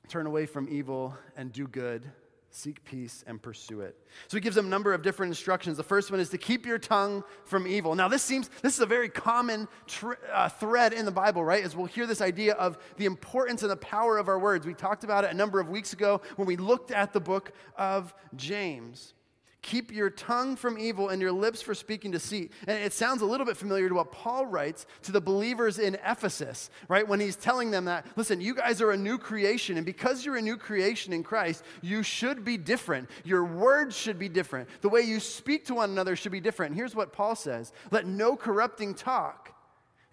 Turn 0.08 0.26
away 0.28 0.46
from 0.46 0.68
evil 0.70 1.16
and 1.36 1.52
do 1.52 1.68
good. 1.68 2.10
Seek 2.56 2.84
peace 2.86 3.24
and 3.26 3.42
pursue 3.42 3.82
it. 3.82 3.98
So 4.28 4.38
he 4.38 4.42
gives 4.42 4.56
them 4.56 4.68
a 4.68 4.70
number 4.70 4.94
of 4.94 5.02
different 5.02 5.32
instructions. 5.32 5.76
The 5.76 5.84
first 5.84 6.12
one 6.12 6.20
is 6.20 6.30
to 6.30 6.38
keep 6.38 6.68
your 6.68 6.78
tongue 6.78 7.24
from 7.46 7.66
evil. 7.66 7.96
Now, 7.96 8.08
this 8.08 8.22
seems, 8.22 8.48
this 8.62 8.76
is 8.76 8.80
a 8.80 8.86
very 8.86 9.10
common 9.10 9.68
tr- 9.88 10.14
uh, 10.32 10.50
thread 10.50 10.94
in 10.94 11.06
the 11.06 11.12
Bible, 11.12 11.44
right? 11.44 11.64
As 11.64 11.76
we'll 11.76 11.88
hear 11.88 12.06
this 12.06 12.22
idea 12.22 12.54
of 12.54 12.78
the 12.98 13.06
importance 13.06 13.64
and 13.64 13.72
the 13.72 13.78
power 13.78 14.20
of 14.20 14.28
our 14.28 14.38
words. 14.38 14.68
We 14.68 14.76
talked 14.76 15.04
about 15.04 15.24
it 15.24 15.32
a 15.32 15.34
number 15.34 15.60
of 15.60 15.68
weeks 15.70 15.94
ago 15.94 16.22
when 16.36 16.48
we 16.48 16.56
looked 16.56 16.92
at 16.92 17.12
the 17.12 17.20
book 17.20 17.54
of 17.76 18.14
James. 18.36 19.16
Keep 19.64 19.94
your 19.94 20.10
tongue 20.10 20.58
from 20.58 20.78
evil 20.78 21.08
and 21.08 21.22
your 21.22 21.32
lips 21.32 21.62
for 21.62 21.74
speaking 21.74 22.12
deceit. 22.12 22.52
And 22.68 22.78
it 22.78 22.92
sounds 22.92 23.22
a 23.22 23.26
little 23.26 23.46
bit 23.46 23.56
familiar 23.56 23.88
to 23.88 23.96
what 23.96 24.12
Paul 24.12 24.46
writes 24.46 24.86
to 25.04 25.14
the 25.14 25.22
believers 25.22 25.80
in 25.80 25.96
Ephesus, 26.06 26.70
right? 26.90 27.08
When 27.08 27.22
he's 27.22 27.38
telling 27.38 27.72
them 27.72 27.86
that, 27.86 28.06
listen, 28.18 28.42
you 28.42 28.56
guys 28.56 28.82
are 28.82 28.92
a 28.92 28.98
new 28.98 29.18
creation, 29.18 29.78
and 29.78 29.86
because 29.86 30.26
you're 30.26 30.36
a 30.36 30.42
new 30.42 30.58
creation 30.58 31.14
in 31.14 31.24
Christ, 31.24 31.64
you 31.82 32.04
should 32.04 32.44
be 32.44 32.58
different. 32.58 33.10
Your 33.24 33.46
words 33.46 33.96
should 33.96 34.20
be 34.20 34.28
different. 34.28 34.68
The 34.82 34.90
way 34.90 35.02
you 35.02 35.22
speak 35.22 35.66
to 35.68 35.76
one 35.76 35.92
another 35.92 36.18
should 36.18 36.34
be 36.34 36.42
different. 36.42 36.72
And 36.72 36.78
here's 36.78 36.94
what 36.94 37.14
Paul 37.14 37.36
says 37.36 37.72
Let 37.90 38.06
no 38.06 38.36
corrupting 38.36 38.96
talk 38.96 39.56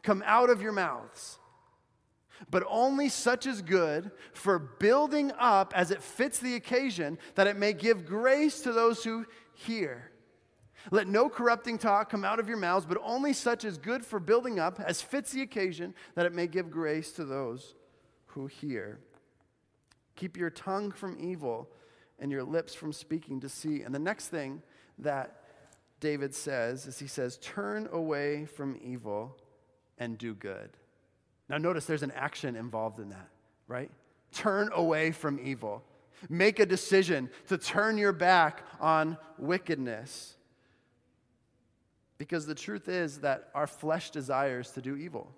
come 0.04 0.22
out 0.26 0.48
of 0.48 0.62
your 0.62 0.72
mouths 0.72 1.39
but 2.50 2.64
only 2.68 3.08
such 3.08 3.46
is 3.46 3.62
good 3.62 4.10
for 4.32 4.58
building 4.58 5.32
up 5.38 5.72
as 5.76 5.90
it 5.90 6.02
fits 6.02 6.38
the 6.38 6.54
occasion, 6.54 7.18
that 7.34 7.46
it 7.46 7.56
may 7.56 7.72
give 7.72 8.06
grace 8.06 8.60
to 8.62 8.72
those 8.72 9.04
who 9.04 9.26
hear. 9.52 10.10
Let 10.90 11.06
no 11.06 11.28
corrupting 11.28 11.78
talk 11.78 12.10
come 12.10 12.24
out 12.24 12.40
of 12.40 12.48
your 12.48 12.56
mouths, 12.56 12.86
but 12.86 12.98
only 13.02 13.32
such 13.32 13.64
as 13.64 13.76
good 13.76 14.04
for 14.04 14.18
building 14.18 14.58
up, 14.58 14.80
as 14.80 15.02
fits 15.02 15.32
the 15.32 15.42
occasion, 15.42 15.94
that 16.14 16.26
it 16.26 16.32
may 16.32 16.46
give 16.46 16.70
grace 16.70 17.12
to 17.12 17.24
those 17.24 17.74
who 18.26 18.46
hear. 18.46 19.00
Keep 20.16 20.36
your 20.36 20.50
tongue 20.50 20.90
from 20.90 21.18
evil 21.20 21.68
and 22.18 22.30
your 22.30 22.44
lips 22.44 22.74
from 22.74 22.92
speaking 22.92 23.38
deceit. 23.38 23.82
And 23.84 23.94
the 23.94 23.98
next 23.98 24.28
thing 24.28 24.62
that 24.98 25.42
David 26.00 26.34
says 26.34 26.86
is 26.86 26.98
he 26.98 27.06
says, 27.06 27.38
Turn 27.38 27.88
away 27.92 28.46
from 28.46 28.78
evil 28.82 29.36
and 29.98 30.16
do 30.16 30.34
good. 30.34 30.70
Now, 31.50 31.58
notice 31.58 31.84
there's 31.84 32.04
an 32.04 32.12
action 32.12 32.54
involved 32.54 33.00
in 33.00 33.08
that, 33.08 33.28
right? 33.66 33.90
Turn 34.32 34.70
away 34.72 35.10
from 35.10 35.40
evil. 35.42 35.82
Make 36.28 36.60
a 36.60 36.66
decision 36.66 37.28
to 37.48 37.58
turn 37.58 37.98
your 37.98 38.12
back 38.12 38.64
on 38.80 39.18
wickedness. 39.36 40.36
Because 42.18 42.46
the 42.46 42.54
truth 42.54 42.88
is 42.88 43.18
that 43.18 43.48
our 43.52 43.66
flesh 43.66 44.10
desires 44.10 44.70
to 44.72 44.80
do 44.80 44.94
evil. 44.94 45.32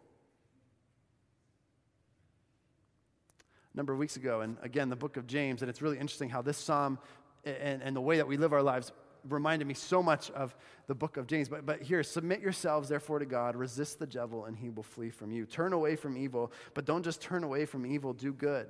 A 3.73 3.77
number 3.79 3.95
of 3.95 3.99
weeks 3.99 4.17
ago, 4.17 4.43
and 4.43 4.59
again, 4.61 4.91
the 4.91 4.97
book 4.97 5.17
of 5.17 5.27
James, 5.27 5.63
and 5.63 5.71
it's 5.71 5.81
really 5.81 5.99
interesting 5.99 6.29
how 6.29 6.43
this 6.43 6.59
psalm 6.59 6.99
and, 7.47 7.83
and 7.83 7.97
the 7.97 8.03
way 8.03 8.19
that 8.19 8.29
we 8.29 8.37
live 8.37 8.53
our 8.53 8.63
lives 8.63 8.93
reminded 9.29 9.67
me 9.67 9.75
so 9.75 10.03
much 10.03 10.31
of 10.31 10.55
the 10.87 10.95
book 10.95 11.17
of 11.17 11.27
James. 11.27 11.49
But, 11.49 11.67
but 11.67 11.83
here, 11.83 12.03
submit 12.03 12.41
yourselves 12.41 12.89
therefore 12.89 13.19
to 13.19 13.27
God, 13.27 13.57
resist 13.57 13.99
the 13.99 14.07
devil, 14.07 14.45
and 14.45 14.57
he 14.57 14.71
will 14.71 14.83
flee 14.83 15.11
from 15.11 15.33
you. 15.33 15.47
Turn 15.47 15.73
away 15.73 15.97
from 15.97 16.17
evil, 16.17 16.53
but 16.75 16.85
don't 16.85 17.03
just 17.03 17.21
turn 17.21 17.45
away 17.45 17.65
from 17.65 17.87
evil, 17.87 18.13
do 18.13 18.33
good. 18.33 18.69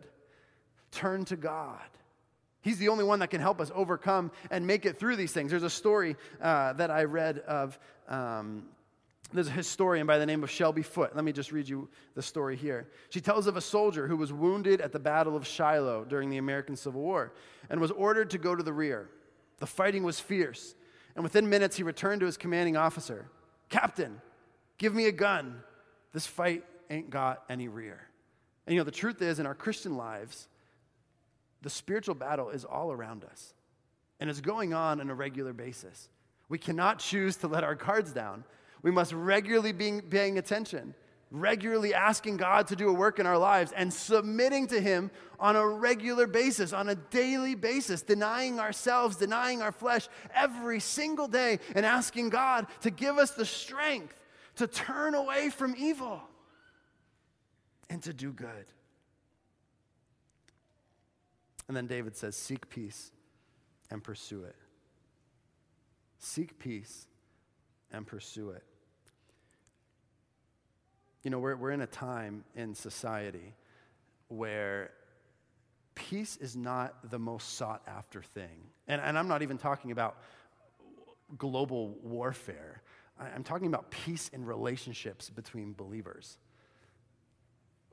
Turn 0.90 1.24
to 1.26 1.36
God. 1.36 1.80
He's 2.60 2.78
the 2.78 2.88
only 2.88 3.04
one 3.04 3.18
that 3.18 3.30
can 3.30 3.40
help 3.40 3.60
us 3.60 3.72
overcome 3.74 4.30
and 4.50 4.66
make 4.66 4.86
it 4.86 4.98
through 4.98 5.16
these 5.16 5.32
things. 5.32 5.50
There's 5.50 5.62
a 5.64 5.70
story 5.70 6.16
uh, 6.40 6.74
that 6.74 6.90
I 6.90 7.04
read 7.04 7.40
of. 7.40 7.78
Um, 8.08 8.64
there's 9.32 9.48
a 9.48 9.52
historian 9.52 10.06
by 10.06 10.18
the 10.18 10.26
name 10.26 10.44
of 10.44 10.50
Shelby 10.50 10.82
Foote. 10.82 11.14
Let 11.14 11.24
me 11.24 11.32
just 11.32 11.52
read 11.52 11.66
you 11.68 11.88
the 12.14 12.22
story 12.22 12.54
here. 12.54 12.88
She 13.08 13.20
tells 13.20 13.46
of 13.46 13.56
a 13.56 13.62
soldier 13.62 14.06
who 14.06 14.16
was 14.16 14.32
wounded 14.32 14.80
at 14.82 14.92
the 14.92 14.98
Battle 14.98 15.36
of 15.36 15.46
Shiloh 15.46 16.04
during 16.04 16.28
the 16.28 16.36
American 16.36 16.76
Civil 16.76 17.00
War 17.00 17.32
and 17.70 17.80
was 17.80 17.90
ordered 17.90 18.30
to 18.30 18.38
go 18.38 18.54
to 18.54 18.62
the 18.62 18.72
rear. 18.72 19.08
The 19.62 19.66
fighting 19.68 20.02
was 20.02 20.18
fierce, 20.18 20.74
and 21.14 21.22
within 21.22 21.48
minutes 21.48 21.76
he 21.76 21.84
returned 21.84 22.18
to 22.18 22.26
his 22.26 22.36
commanding 22.36 22.76
officer 22.76 23.28
Captain, 23.68 24.20
give 24.76 24.92
me 24.92 25.06
a 25.06 25.12
gun. 25.12 25.62
This 26.12 26.26
fight 26.26 26.64
ain't 26.90 27.10
got 27.10 27.44
any 27.48 27.68
rear. 27.68 28.00
And 28.66 28.74
you 28.74 28.80
know, 28.80 28.84
the 28.84 28.90
truth 28.90 29.22
is, 29.22 29.38
in 29.38 29.46
our 29.46 29.54
Christian 29.54 29.96
lives, 29.96 30.48
the 31.62 31.70
spiritual 31.70 32.16
battle 32.16 32.50
is 32.50 32.64
all 32.64 32.90
around 32.90 33.22
us 33.22 33.54
and 34.18 34.28
is 34.28 34.40
going 34.40 34.74
on 34.74 35.00
on 35.00 35.08
a 35.08 35.14
regular 35.14 35.52
basis. 35.52 36.08
We 36.48 36.58
cannot 36.58 36.98
choose 36.98 37.36
to 37.36 37.46
let 37.46 37.62
our 37.62 37.76
guards 37.76 38.10
down. 38.10 38.42
We 38.82 38.90
must 38.90 39.12
regularly 39.12 39.70
be 39.70 40.00
paying 40.00 40.38
attention, 40.38 40.92
regularly 41.32 41.94
asking 41.94 42.36
God 42.36 42.68
to 42.68 42.76
do 42.76 42.88
a 42.88 42.92
work 42.92 43.18
in 43.18 43.26
our 43.26 43.38
lives 43.38 43.72
and 43.72 43.92
submitting 43.92 44.66
to 44.68 44.80
Him 44.80 45.10
on 45.40 45.56
a 45.56 45.66
regular 45.66 46.26
basis, 46.26 46.72
on 46.72 46.88
a 46.90 46.94
daily 46.94 47.54
basis, 47.54 48.02
denying 48.02 48.60
ourselves, 48.60 49.16
denying 49.16 49.62
our 49.62 49.72
flesh 49.72 50.08
every 50.34 50.78
single 50.78 51.26
day, 51.26 51.58
and 51.74 51.86
asking 51.86 52.28
God 52.28 52.66
to 52.82 52.90
give 52.90 53.16
us 53.18 53.32
the 53.32 53.46
strength 53.46 54.22
to 54.56 54.66
turn 54.66 55.14
away 55.14 55.48
from 55.48 55.74
evil 55.76 56.20
and 57.88 58.02
to 58.02 58.12
do 58.12 58.32
good. 58.32 58.66
And 61.66 61.76
then 61.76 61.86
David 61.86 62.16
says, 62.16 62.36
Seek 62.36 62.68
peace 62.68 63.10
and 63.90 64.04
pursue 64.04 64.44
it. 64.44 64.56
Seek 66.18 66.58
peace 66.58 67.06
and 67.90 68.06
pursue 68.06 68.50
it. 68.50 68.64
You 71.22 71.30
know, 71.30 71.38
we're, 71.38 71.56
we're 71.56 71.70
in 71.70 71.80
a 71.80 71.86
time 71.86 72.44
in 72.56 72.74
society 72.74 73.54
where 74.28 74.90
peace 75.94 76.36
is 76.36 76.56
not 76.56 77.10
the 77.10 77.18
most 77.18 77.54
sought 77.54 77.82
after 77.86 78.22
thing. 78.22 78.70
And, 78.88 79.00
and 79.00 79.18
I'm 79.18 79.28
not 79.28 79.42
even 79.42 79.58
talking 79.58 79.92
about 79.92 80.18
global 81.38 81.96
warfare, 82.02 82.82
I'm 83.18 83.44
talking 83.44 83.68
about 83.68 83.90
peace 83.90 84.30
in 84.32 84.44
relationships 84.44 85.30
between 85.30 85.74
believers. 85.74 86.38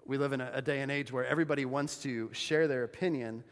We 0.06 0.18
live 0.18 0.34
in 0.34 0.42
a, 0.42 0.50
a 0.56 0.62
day 0.62 0.82
and 0.82 0.92
age 0.92 1.12
where 1.12 1.26
everybody 1.26 1.66
wants 1.66 1.98
to 1.98 2.30
share 2.34 2.68
their 2.68 2.84
opinion 2.84 3.44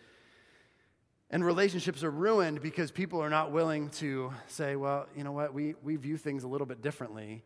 and 1.30 1.46
relationships 1.46 2.04
are 2.04 2.12
ruined 2.12 2.62
because 2.62 2.90
people 2.90 3.22
are 3.22 3.30
not 3.30 3.52
willing 3.52 3.90
to 3.90 4.32
say, 4.48 4.78
well, 4.78 5.08
you 5.16 5.26
know 5.26 5.34
what, 5.34 5.54
we, 5.54 5.76
we 5.84 5.98
view 5.98 6.16
things 6.16 6.44
a 6.44 6.48
little 6.48 6.68
bit 6.68 6.82
differently, 6.82 7.44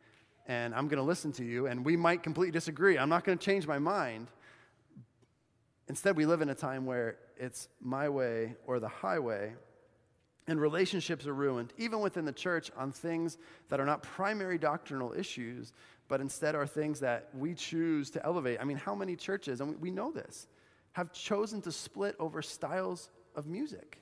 and 0.48 0.74
I'm 0.74 0.88
going 0.88 0.98
to 0.98 1.04
listen 1.04 1.32
to 1.34 1.44
you, 1.44 1.68
and 1.68 1.86
we 1.86 1.96
might 1.96 2.24
completely 2.24 2.52
disagree. 2.52 2.98
I'm 2.98 3.10
not 3.10 3.24
going 3.24 3.38
to 3.38 3.44
change 3.44 3.68
my 3.68 3.80
mind. 3.80 4.28
Instead, 5.88 6.16
we 6.16 6.26
live 6.26 6.42
in 6.42 6.50
a 6.50 6.56
time 6.56 6.86
where 6.86 7.18
it's 7.38 7.68
my 7.80 8.10
way 8.10 8.56
or 8.66 8.80
the 8.80 8.88
highway, 8.88 9.54
and 10.48 10.60
relationships 10.60 11.28
are 11.28 11.34
ruined, 11.34 11.74
even 11.78 12.00
within 12.00 12.26
the 12.26 12.32
church, 12.32 12.72
on 12.78 12.92
things 12.92 13.38
that 13.70 13.80
are 13.80 13.86
not 13.86 14.04
primary 14.04 14.58
doctrinal 14.58 15.14
issues, 15.14 15.74
but 16.08 16.22
instead 16.22 16.56
are 16.56 16.68
things 16.68 17.00
that 17.00 17.30
we 17.34 17.54
choose 17.54 18.10
to 18.12 18.26
elevate. 18.26 18.60
I 18.60 18.64
mean, 18.64 18.78
how 18.78 18.96
many 18.96 19.16
churches, 19.16 19.62
and 19.62 19.80
we 19.82 19.92
know 19.92 20.12
this, 20.12 20.48
have 20.94 21.14
chosen 21.14 21.62
to 21.62 21.72
split 21.72 22.16
over 22.20 22.42
styles 22.42 23.10
of 23.36 23.48
music? 23.48 24.02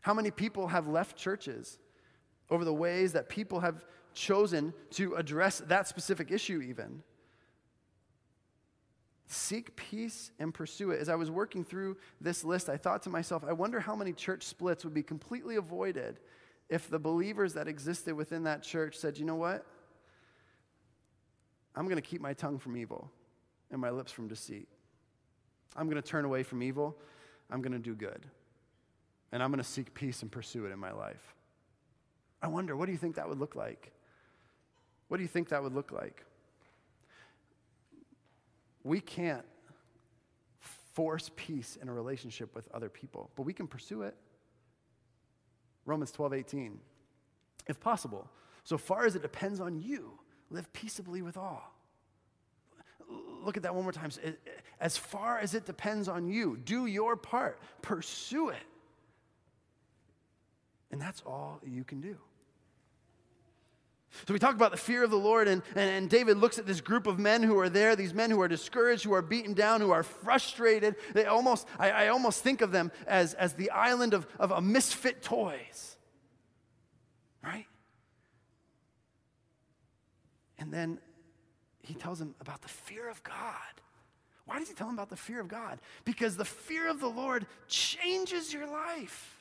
How 0.00 0.14
many 0.14 0.30
people 0.30 0.68
have 0.68 0.86
left 0.86 1.16
churches 1.16 1.78
over 2.50 2.64
the 2.64 2.74
ways 2.74 3.12
that 3.12 3.28
people 3.28 3.60
have 3.60 3.84
chosen 4.14 4.72
to 4.90 5.14
address 5.14 5.60
that 5.66 5.88
specific 5.88 6.30
issue, 6.30 6.60
even? 6.60 7.02
Seek 9.26 9.74
peace 9.76 10.30
and 10.38 10.52
pursue 10.52 10.90
it. 10.90 11.00
As 11.00 11.08
I 11.08 11.14
was 11.14 11.30
working 11.30 11.64
through 11.64 11.96
this 12.20 12.44
list, 12.44 12.68
I 12.68 12.76
thought 12.76 13.02
to 13.02 13.10
myself, 13.10 13.42
I 13.46 13.52
wonder 13.52 13.80
how 13.80 13.96
many 13.96 14.12
church 14.12 14.44
splits 14.44 14.84
would 14.84 14.94
be 14.94 15.02
completely 15.02 15.56
avoided 15.56 16.20
if 16.68 16.88
the 16.88 16.98
believers 16.98 17.54
that 17.54 17.68
existed 17.68 18.14
within 18.14 18.44
that 18.44 18.62
church 18.62 18.96
said, 18.96 19.18
you 19.18 19.24
know 19.24 19.34
what? 19.34 19.66
I'm 21.74 21.84
going 21.84 21.96
to 21.96 22.02
keep 22.02 22.20
my 22.20 22.32
tongue 22.32 22.58
from 22.58 22.76
evil 22.76 23.10
and 23.70 23.80
my 23.80 23.90
lips 23.90 24.12
from 24.12 24.28
deceit. 24.28 24.68
I'm 25.76 25.88
going 25.88 26.00
to 26.00 26.08
turn 26.08 26.24
away 26.24 26.42
from 26.42 26.62
evil 26.62 26.96
I'm 27.50 27.62
going 27.62 27.72
to 27.72 27.78
do 27.78 27.94
good. 27.94 28.26
And 29.32 29.42
I'm 29.42 29.50
going 29.50 29.62
to 29.62 29.68
seek 29.68 29.94
peace 29.94 30.22
and 30.22 30.30
pursue 30.30 30.66
it 30.66 30.72
in 30.72 30.78
my 30.78 30.92
life. 30.92 31.34
I 32.42 32.48
wonder, 32.48 32.76
what 32.76 32.86
do 32.86 32.92
you 32.92 32.98
think 32.98 33.16
that 33.16 33.28
would 33.28 33.38
look 33.38 33.54
like? 33.54 33.92
What 35.14 35.18
do 35.18 35.22
you 35.22 35.28
think 35.28 35.50
that 35.50 35.62
would 35.62 35.76
look 35.76 35.92
like? 35.92 36.24
We 38.82 38.98
can't 38.98 39.44
force 40.58 41.30
peace 41.36 41.78
in 41.80 41.88
a 41.88 41.92
relationship 41.92 42.52
with 42.52 42.68
other 42.74 42.88
people, 42.88 43.30
but 43.36 43.44
we 43.44 43.52
can 43.52 43.68
pursue 43.68 44.02
it. 44.02 44.16
Romans 45.86 46.10
12, 46.10 46.34
18. 46.34 46.80
If 47.68 47.78
possible, 47.78 48.28
so 48.64 48.76
far 48.76 49.06
as 49.06 49.14
it 49.14 49.22
depends 49.22 49.60
on 49.60 49.80
you, 49.80 50.18
live 50.50 50.72
peaceably 50.72 51.22
with 51.22 51.36
all 51.36 51.62
look 53.44 53.56
at 53.56 53.62
that 53.62 53.72
one 53.72 53.84
more 53.84 53.92
time. 53.92 54.10
As 54.80 54.96
far 54.96 55.38
as 55.38 55.54
it 55.54 55.64
depends 55.64 56.08
on 56.08 56.26
you, 56.26 56.56
do 56.56 56.86
your 56.86 57.14
part, 57.14 57.60
pursue 57.82 58.48
it. 58.48 58.66
And 60.90 61.00
that's 61.00 61.22
all 61.24 61.60
you 61.64 61.84
can 61.84 62.00
do. 62.00 62.16
So 64.26 64.32
we 64.32 64.38
talk 64.38 64.54
about 64.54 64.70
the 64.70 64.76
fear 64.76 65.02
of 65.02 65.10
the 65.10 65.16
Lord, 65.16 65.48
and, 65.48 65.62
and, 65.74 65.90
and, 65.90 66.10
David 66.10 66.38
looks 66.38 66.58
at 66.58 66.66
this 66.66 66.80
group 66.80 67.06
of 67.06 67.18
men 67.18 67.42
who 67.42 67.58
are 67.58 67.68
there, 67.68 67.96
these 67.96 68.14
men 68.14 68.30
who 68.30 68.40
are 68.40 68.48
discouraged, 68.48 69.04
who 69.04 69.12
are 69.12 69.22
beaten 69.22 69.54
down, 69.54 69.80
who 69.80 69.90
are 69.90 70.02
frustrated. 70.02 70.96
They 71.12 71.26
almost, 71.26 71.66
I, 71.78 71.90
I 71.90 72.08
almost 72.08 72.42
think 72.42 72.60
of 72.60 72.70
them 72.70 72.92
as, 73.06 73.34
as 73.34 73.54
the 73.54 73.70
island 73.70 74.14
of, 74.14 74.26
of 74.38 74.50
a 74.50 74.60
misfit 74.60 75.22
toys. 75.22 75.96
Right? 77.42 77.66
And 80.58 80.72
then 80.72 80.98
he 81.82 81.94
tells 81.94 82.18
them 82.18 82.34
about 82.40 82.62
the 82.62 82.68
fear 82.68 83.08
of 83.10 83.22
God. 83.22 83.34
Why 84.46 84.58
does 84.58 84.68
he 84.68 84.74
tell 84.74 84.86
them 84.86 84.96
about 84.96 85.10
the 85.10 85.16
fear 85.16 85.40
of 85.40 85.48
God? 85.48 85.80
Because 86.04 86.36
the 86.36 86.44
fear 86.44 86.88
of 86.88 87.00
the 87.00 87.08
Lord 87.08 87.46
changes 87.66 88.52
your 88.52 88.66
life. 88.66 89.33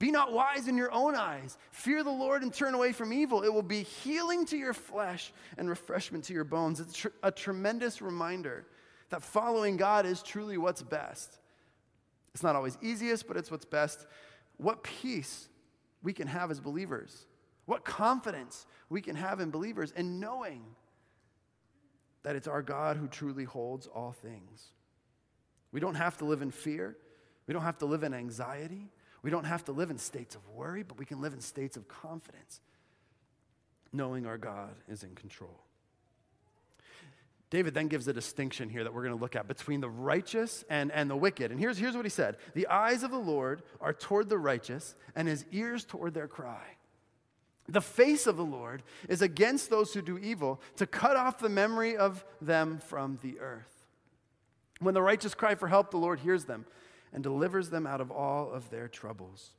Be 0.00 0.10
not 0.10 0.32
wise 0.32 0.66
in 0.66 0.78
your 0.78 0.90
own 0.92 1.14
eyes. 1.14 1.58
Fear 1.72 2.02
the 2.04 2.10
Lord 2.10 2.42
and 2.42 2.52
turn 2.52 2.74
away 2.74 2.90
from 2.92 3.12
evil. 3.12 3.42
It 3.42 3.52
will 3.52 3.62
be 3.62 3.82
healing 3.82 4.46
to 4.46 4.56
your 4.56 4.72
flesh 4.72 5.30
and 5.58 5.68
refreshment 5.68 6.24
to 6.24 6.32
your 6.32 6.42
bones. 6.42 6.80
It's 6.80 6.96
tr- 6.96 7.08
a 7.22 7.30
tremendous 7.30 8.00
reminder 8.00 8.66
that 9.10 9.22
following 9.22 9.76
God 9.76 10.06
is 10.06 10.22
truly 10.22 10.56
what's 10.56 10.82
best. 10.82 11.38
It's 12.32 12.42
not 12.42 12.56
always 12.56 12.78
easiest, 12.80 13.28
but 13.28 13.36
it's 13.36 13.50
what's 13.50 13.66
best. 13.66 14.06
What 14.56 14.82
peace 14.82 15.50
we 16.02 16.14
can 16.14 16.26
have 16.28 16.50
as 16.50 16.60
believers. 16.60 17.26
What 17.66 17.84
confidence 17.84 18.66
we 18.88 19.02
can 19.02 19.16
have 19.16 19.38
in 19.38 19.50
believers 19.50 19.92
and 19.94 20.18
knowing 20.18 20.62
that 22.22 22.36
it's 22.36 22.48
our 22.48 22.62
God 22.62 22.96
who 22.96 23.06
truly 23.06 23.44
holds 23.44 23.86
all 23.86 24.12
things. 24.12 24.72
We 25.72 25.80
don't 25.80 25.94
have 25.94 26.16
to 26.18 26.24
live 26.24 26.40
in 26.40 26.50
fear. 26.50 26.96
We 27.46 27.52
don't 27.52 27.64
have 27.64 27.78
to 27.78 27.86
live 27.86 28.02
in 28.02 28.14
anxiety. 28.14 28.88
We 29.22 29.30
don't 29.30 29.44
have 29.44 29.64
to 29.66 29.72
live 29.72 29.90
in 29.90 29.98
states 29.98 30.34
of 30.34 30.48
worry, 30.48 30.82
but 30.82 30.98
we 30.98 31.04
can 31.04 31.20
live 31.20 31.32
in 31.32 31.40
states 31.40 31.76
of 31.76 31.88
confidence, 31.88 32.60
knowing 33.92 34.26
our 34.26 34.38
God 34.38 34.74
is 34.88 35.02
in 35.02 35.14
control. 35.14 35.60
David 37.50 37.74
then 37.74 37.88
gives 37.88 38.06
a 38.06 38.12
distinction 38.12 38.68
here 38.70 38.84
that 38.84 38.94
we're 38.94 39.02
going 39.02 39.14
to 39.14 39.20
look 39.20 39.34
at 39.34 39.48
between 39.48 39.80
the 39.80 39.90
righteous 39.90 40.64
and, 40.70 40.92
and 40.92 41.10
the 41.10 41.16
wicked. 41.16 41.50
And 41.50 41.58
here's, 41.58 41.76
here's 41.76 41.96
what 41.96 42.04
he 42.04 42.10
said 42.10 42.36
The 42.54 42.68
eyes 42.68 43.02
of 43.02 43.10
the 43.10 43.18
Lord 43.18 43.62
are 43.80 43.92
toward 43.92 44.28
the 44.28 44.38
righteous, 44.38 44.94
and 45.16 45.26
his 45.26 45.44
ears 45.50 45.84
toward 45.84 46.14
their 46.14 46.28
cry. 46.28 46.62
The 47.68 47.80
face 47.80 48.26
of 48.26 48.36
the 48.36 48.44
Lord 48.44 48.82
is 49.08 49.20
against 49.20 49.68
those 49.68 49.92
who 49.92 50.02
do 50.02 50.18
evil, 50.18 50.60
to 50.76 50.86
cut 50.86 51.16
off 51.16 51.38
the 51.38 51.48
memory 51.48 51.96
of 51.96 52.24
them 52.40 52.78
from 52.78 53.18
the 53.22 53.38
earth. 53.40 53.84
When 54.80 54.94
the 54.94 55.02
righteous 55.02 55.34
cry 55.34 55.56
for 55.56 55.68
help, 55.68 55.90
the 55.90 55.98
Lord 55.98 56.20
hears 56.20 56.44
them 56.44 56.66
and 57.12 57.22
delivers 57.22 57.70
them 57.70 57.86
out 57.86 58.00
of 58.00 58.10
all 58.10 58.50
of 58.50 58.70
their 58.70 58.88
troubles. 58.88 59.50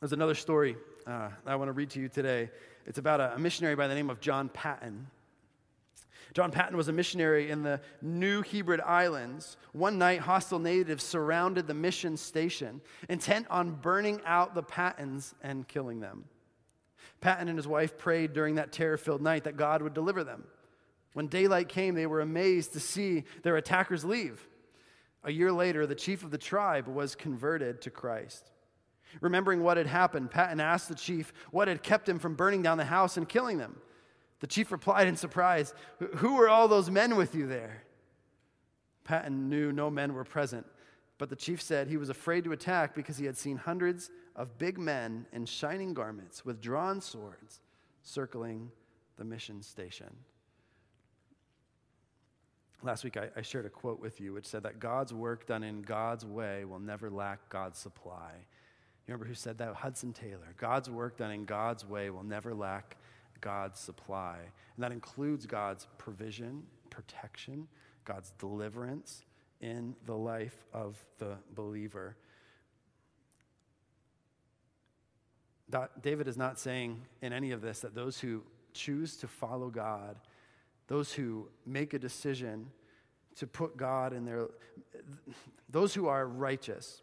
There's 0.00 0.12
another 0.12 0.34
story 0.34 0.76
uh, 1.06 1.30
I 1.46 1.56
want 1.56 1.68
to 1.68 1.72
read 1.72 1.90
to 1.90 2.00
you 2.00 2.08
today. 2.08 2.50
It's 2.84 2.98
about 2.98 3.20
a, 3.20 3.34
a 3.34 3.38
missionary 3.38 3.74
by 3.76 3.88
the 3.88 3.94
name 3.94 4.10
of 4.10 4.20
John 4.20 4.48
Paton. 4.48 5.06
John 6.34 6.50
Paton 6.50 6.76
was 6.76 6.88
a 6.88 6.92
missionary 6.92 7.50
in 7.50 7.62
the 7.62 7.80
New 8.02 8.42
Hebrides 8.42 8.82
Islands. 8.84 9.56
One 9.72 9.96
night, 9.96 10.20
hostile 10.20 10.58
natives 10.58 11.02
surrounded 11.02 11.66
the 11.66 11.74
mission 11.74 12.16
station, 12.16 12.82
intent 13.08 13.46
on 13.48 13.70
burning 13.70 14.20
out 14.26 14.54
the 14.54 14.62
Patons 14.62 15.34
and 15.42 15.66
killing 15.66 16.00
them. 16.00 16.24
Paton 17.20 17.48
and 17.48 17.56
his 17.56 17.66
wife 17.66 17.96
prayed 17.96 18.34
during 18.34 18.56
that 18.56 18.72
terror 18.72 18.98
filled 18.98 19.22
night 19.22 19.44
that 19.44 19.56
God 19.56 19.80
would 19.80 19.94
deliver 19.94 20.24
them. 20.24 20.44
When 21.14 21.28
daylight 21.28 21.70
came, 21.70 21.94
they 21.94 22.06
were 22.06 22.20
amazed 22.20 22.74
to 22.74 22.80
see 22.80 23.24
their 23.42 23.56
attackers 23.56 24.04
leave. 24.04 24.46
A 25.26 25.32
year 25.32 25.50
later, 25.50 25.86
the 25.86 25.94
chief 25.96 26.22
of 26.22 26.30
the 26.30 26.38
tribe 26.38 26.86
was 26.86 27.16
converted 27.16 27.82
to 27.82 27.90
Christ. 27.90 28.48
Remembering 29.20 29.62
what 29.62 29.76
had 29.76 29.88
happened, 29.88 30.30
Paton 30.30 30.60
asked 30.60 30.88
the 30.88 30.94
chief 30.94 31.32
what 31.50 31.68
had 31.68 31.82
kept 31.82 32.08
him 32.08 32.20
from 32.20 32.36
burning 32.36 32.62
down 32.62 32.78
the 32.78 32.84
house 32.84 33.16
and 33.16 33.28
killing 33.28 33.58
them. 33.58 33.76
The 34.38 34.46
chief 34.46 34.70
replied 34.70 35.08
in 35.08 35.16
surprise, 35.16 35.74
Who 36.16 36.34
were 36.34 36.48
all 36.48 36.68
those 36.68 36.90
men 36.90 37.16
with 37.16 37.34
you 37.34 37.48
there? 37.48 37.82
Paton 39.02 39.48
knew 39.48 39.72
no 39.72 39.90
men 39.90 40.14
were 40.14 40.24
present, 40.24 40.64
but 41.18 41.28
the 41.28 41.36
chief 41.36 41.60
said 41.60 41.88
he 41.88 41.96
was 41.96 42.08
afraid 42.08 42.44
to 42.44 42.52
attack 42.52 42.94
because 42.94 43.18
he 43.18 43.26
had 43.26 43.36
seen 43.36 43.56
hundreds 43.56 44.10
of 44.36 44.58
big 44.58 44.78
men 44.78 45.26
in 45.32 45.46
shining 45.46 45.92
garments 45.92 46.44
with 46.44 46.60
drawn 46.60 47.00
swords 47.00 47.60
circling 48.02 48.70
the 49.16 49.24
mission 49.24 49.62
station. 49.62 50.14
Last 52.82 53.04
week, 53.04 53.16
I, 53.16 53.28
I, 53.36 53.42
shared 53.42 53.64
a 53.64 53.70
quote 53.70 54.00
with 54.00 54.20
you 54.20 54.34
which 54.34 54.46
said 54.46 54.62
that 54.64 54.78
God's 54.78 55.12
work 55.12 55.46
done 55.46 55.62
in 55.62 55.82
God's 55.82 56.26
way 56.26 56.64
will 56.64 56.78
never 56.78 57.10
lack 57.10 57.48
God's 57.48 57.78
supply. 57.78 58.32
You 58.34 59.12
remember 59.12 59.26
who 59.26 59.34
said 59.34 59.58
that? 59.58 59.74
Hudson 59.74 60.12
Taylor. 60.12 60.54
God's 60.58 60.90
work 60.90 61.16
done 61.16 61.30
in 61.30 61.44
God's 61.44 61.86
way 61.86 62.10
will 62.10 62.22
never 62.22 62.54
lack 62.54 62.96
God's 63.40 63.80
supply. 63.80 64.38
And 64.76 64.84
that 64.84 64.92
includes 64.92 65.46
God's 65.46 65.86
provision, 65.96 66.64
protection, 66.90 67.66
God's 68.04 68.32
deliverance 68.38 69.24
in 69.60 69.94
the 70.04 70.16
life 70.16 70.64
of 70.72 70.96
the 71.18 71.36
believer. 71.54 72.16
David 76.02 76.28
is 76.28 76.36
not 76.36 76.58
saying 76.58 77.02
in 77.22 77.32
any 77.32 77.52
of 77.52 77.60
this 77.60 77.80
that 77.80 77.94
those 77.94 78.20
who 78.20 78.42
choose 78.72 79.16
to 79.16 79.26
follow 79.26 79.70
God 79.70 80.16
those 80.88 81.12
who 81.12 81.48
make 81.64 81.94
a 81.94 81.98
decision 81.98 82.70
to 83.36 83.46
put 83.46 83.76
God 83.76 84.12
in 84.12 84.24
their, 84.24 84.48
those 85.68 85.94
who 85.94 86.06
are 86.06 86.26
righteous, 86.26 87.02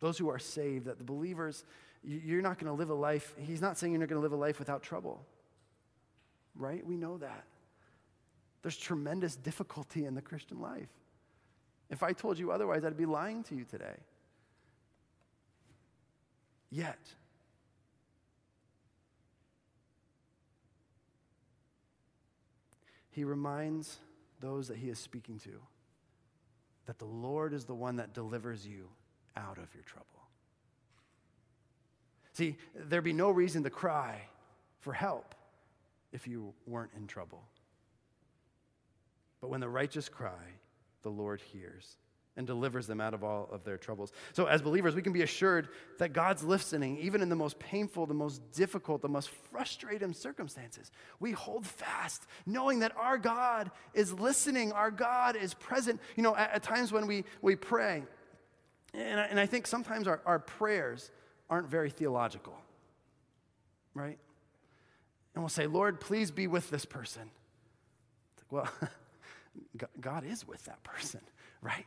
those 0.00 0.18
who 0.18 0.28
are 0.28 0.38
saved, 0.38 0.86
that 0.86 0.98
the 0.98 1.04
believers, 1.04 1.64
you're 2.02 2.42
not 2.42 2.58
going 2.58 2.70
to 2.70 2.78
live 2.78 2.90
a 2.90 2.94
life, 2.94 3.34
he's 3.38 3.60
not 3.60 3.78
saying 3.78 3.92
you're 3.92 4.00
not 4.00 4.08
going 4.08 4.20
to 4.20 4.22
live 4.22 4.32
a 4.32 4.36
life 4.36 4.58
without 4.58 4.82
trouble, 4.82 5.24
right? 6.54 6.84
We 6.86 6.96
know 6.96 7.18
that. 7.18 7.44
There's 8.62 8.76
tremendous 8.76 9.36
difficulty 9.36 10.06
in 10.06 10.14
the 10.14 10.22
Christian 10.22 10.60
life. 10.60 10.88
If 11.90 12.02
I 12.02 12.12
told 12.12 12.38
you 12.38 12.50
otherwise, 12.50 12.84
I'd 12.84 12.96
be 12.96 13.06
lying 13.06 13.42
to 13.44 13.54
you 13.54 13.64
today. 13.64 13.96
Yet, 16.70 16.98
he 23.14 23.24
reminds 23.24 23.98
those 24.40 24.68
that 24.68 24.76
he 24.76 24.88
is 24.88 24.98
speaking 24.98 25.38
to 25.38 25.60
that 26.86 26.98
the 26.98 27.04
Lord 27.04 27.54
is 27.54 27.64
the 27.64 27.74
one 27.74 27.96
that 27.96 28.12
delivers 28.12 28.66
you 28.66 28.88
out 29.36 29.56
of 29.56 29.72
your 29.74 29.84
trouble. 29.84 30.06
See, 32.32 32.56
there'd 32.74 33.04
be 33.04 33.12
no 33.12 33.30
reason 33.30 33.62
to 33.62 33.70
cry 33.70 34.20
for 34.80 34.92
help 34.92 35.34
if 36.12 36.26
you 36.26 36.52
weren't 36.66 36.90
in 36.96 37.06
trouble. 37.06 37.44
But 39.40 39.48
when 39.48 39.60
the 39.60 39.68
righteous 39.68 40.08
cry, 40.08 40.58
the 41.02 41.10
Lord 41.10 41.40
hears 41.40 41.96
and 42.36 42.46
delivers 42.46 42.86
them 42.86 43.00
out 43.00 43.14
of 43.14 43.22
all 43.22 43.48
of 43.52 43.64
their 43.64 43.76
troubles. 43.76 44.12
So, 44.32 44.46
as 44.46 44.60
believers, 44.60 44.94
we 44.94 45.02
can 45.02 45.12
be 45.12 45.22
assured 45.22 45.68
that 45.98 46.12
God's 46.12 46.42
listening, 46.42 46.98
even 46.98 47.22
in 47.22 47.28
the 47.28 47.36
most 47.36 47.58
painful, 47.58 48.06
the 48.06 48.14
most 48.14 48.42
difficult, 48.52 49.02
the 49.02 49.08
most 49.08 49.30
frustrating 49.52 50.12
circumstances. 50.12 50.90
We 51.20 51.32
hold 51.32 51.66
fast, 51.66 52.26
knowing 52.44 52.80
that 52.80 52.92
our 52.96 53.18
God 53.18 53.70
is 53.92 54.12
listening, 54.12 54.72
our 54.72 54.90
God 54.90 55.36
is 55.36 55.54
present. 55.54 56.00
You 56.16 56.24
know, 56.24 56.34
at, 56.34 56.54
at 56.54 56.62
times 56.62 56.90
when 56.92 57.06
we, 57.06 57.24
we 57.40 57.54
pray, 57.54 58.02
and 58.92 59.20
I, 59.20 59.24
and 59.24 59.38
I 59.38 59.46
think 59.46 59.66
sometimes 59.66 60.08
our, 60.08 60.20
our 60.26 60.38
prayers 60.40 61.10
aren't 61.48 61.68
very 61.68 61.90
theological, 61.90 62.56
right? 63.94 64.18
And 65.34 65.42
we'll 65.42 65.48
say, 65.48 65.66
Lord, 65.66 66.00
please 66.00 66.30
be 66.30 66.46
with 66.46 66.70
this 66.70 66.84
person. 66.84 67.30
It's 68.34 68.52
Like, 68.52 68.64
well, 68.64 68.90
God 70.00 70.24
is 70.24 70.46
with 70.46 70.64
that 70.64 70.82
person, 70.82 71.20
right? 71.62 71.86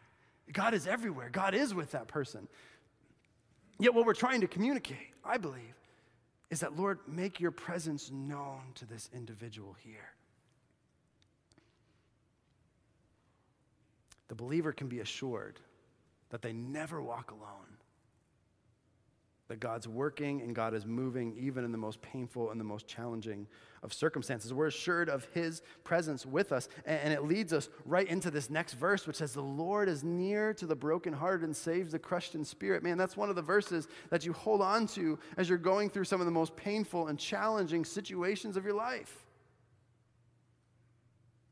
God 0.52 0.74
is 0.74 0.88
everywhere. 0.88 1.30
God 1.30 1.54
is 1.54 1.74
with 1.74 1.92
that 1.92 2.08
person. 2.08 2.48
Yet, 3.80 3.94
what 3.94 4.06
we're 4.06 4.14
trying 4.14 4.42
to 4.42 4.48
communicate, 4.48 5.14
I 5.24 5.38
believe, 5.38 5.76
is 6.50 6.62
that, 6.62 6.76
Lord, 6.76 7.00
make 7.08 7.40
your 7.40 7.52
presence 7.52 8.10
known 8.12 8.62
to 8.76 8.86
this 8.86 9.10
individual 9.14 9.76
here. 9.84 10.14
The 14.30 14.36
believer 14.36 14.72
can 14.72 14.88
be 14.88 15.00
assured 15.00 15.60
that 16.30 16.42
they 16.42 16.54
never 16.54 17.02
walk 17.02 17.32
alone 17.32 17.77
that 19.48 19.62
God's 19.62 19.88
working 19.88 20.42
and 20.42 20.54
God 20.54 20.74
is 20.74 20.86
moving 20.86 21.34
even 21.40 21.64
in 21.64 21.72
the 21.72 21.78
most 21.78 22.02
painful 22.02 22.52
and 22.52 22.60
the 22.60 22.66
most 22.66 22.88
challenging 22.88 23.48
of 23.82 23.94
circumstances. 23.94 24.54
We're 24.54 24.68
assured 24.68 25.10
of 25.10 25.26
His 25.34 25.62
presence 25.86 26.26
with 26.26 26.52
us. 26.52 26.68
And 26.86 27.14
it 27.14 27.24
leads 27.24 27.54
us 27.54 27.70
right 27.86 28.08
into 28.08 28.30
this 28.30 28.50
next 28.50 28.74
verse, 28.74 29.08
which 29.08 29.16
says, 29.16 29.34
The 29.34 29.42
Lord 29.42 29.88
is 29.88 30.04
near 30.04 30.54
to 30.56 30.66
the 30.66 30.76
brokenhearted 30.76 31.46
and 31.46 31.56
saves 31.56 31.94
the 31.94 32.00
crushed 32.00 32.36
in 32.36 32.44
spirit. 32.44 32.84
Man, 32.84 32.98
that's 32.98 33.16
one 33.16 33.30
of 33.30 33.36
the 33.36 33.42
verses 33.42 33.88
that 34.10 34.26
you 34.26 34.34
hold 34.34 34.62
on 34.62 34.86
to 34.88 35.18
as 35.38 35.48
you're 35.48 35.58
going 35.58 35.90
through 35.90 36.06
some 36.06 36.20
of 36.20 36.26
the 36.26 36.32
most 36.32 36.56
painful 36.58 37.08
and 37.08 37.18
challenging 37.18 37.86
situations 37.86 38.58
of 38.58 38.66
your 38.66 38.76
life. 38.76 39.24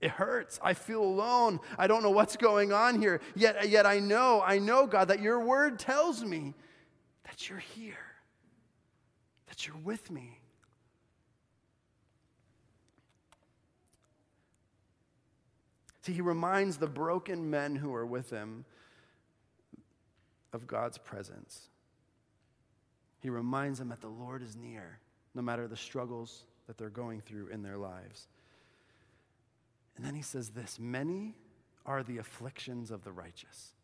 It 0.02 0.12
hurts. 0.12 0.60
I 0.62 0.74
feel 0.74 1.02
alone. 1.02 1.62
I 1.78 1.88
don't 1.88 2.04
know 2.04 2.12
what's 2.12 2.36
going 2.36 2.74
on 2.74 3.02
here. 3.02 3.22
Yet, 3.36 3.70
yet 3.70 3.86
I 3.86 4.00
know, 4.00 4.44
I 4.46 4.60
know, 4.60 4.86
God, 4.86 5.08
that 5.08 5.22
your 5.22 5.40
word 5.40 5.80
tells 5.80 6.24
me 6.24 6.54
that 7.26 7.50
you're 7.50 7.60
here, 7.60 7.98
that 9.48 9.68
you're 9.68 9.78
with 9.78 10.10
me. 10.10 10.40
See, 16.02 16.14
he 16.14 16.22
reminds 16.22 16.78
the 16.78 16.88
broken 16.88 17.50
men 17.50 17.76
who 17.76 17.94
are 17.94 18.06
with 18.06 18.30
him 18.30 18.64
of 20.54 20.68
God's 20.68 20.98
presence. 21.00 21.68
He 23.22 23.30
reminds 23.30 23.80
them 23.80 23.90
that 23.90 24.02
the 24.02 24.08
Lord 24.08 24.44
is 24.44 24.56
near, 24.56 25.00
no 25.34 25.42
matter 25.42 25.68
the 25.68 25.76
struggles 25.76 26.46
that 26.68 26.78
they're 26.78 26.90
going 26.90 27.22
through 27.22 27.48
in 27.48 27.64
their 27.64 27.78
lives. 27.78 28.28
And 29.98 30.06
then 30.06 30.14
he 30.14 30.22
says 30.22 30.50
this 30.50 30.78
Many 30.80 31.36
are 31.88 32.04
the 32.04 32.20
afflictions 32.20 32.92
of 32.92 33.04
the 33.04 33.12
righteous 33.12 33.75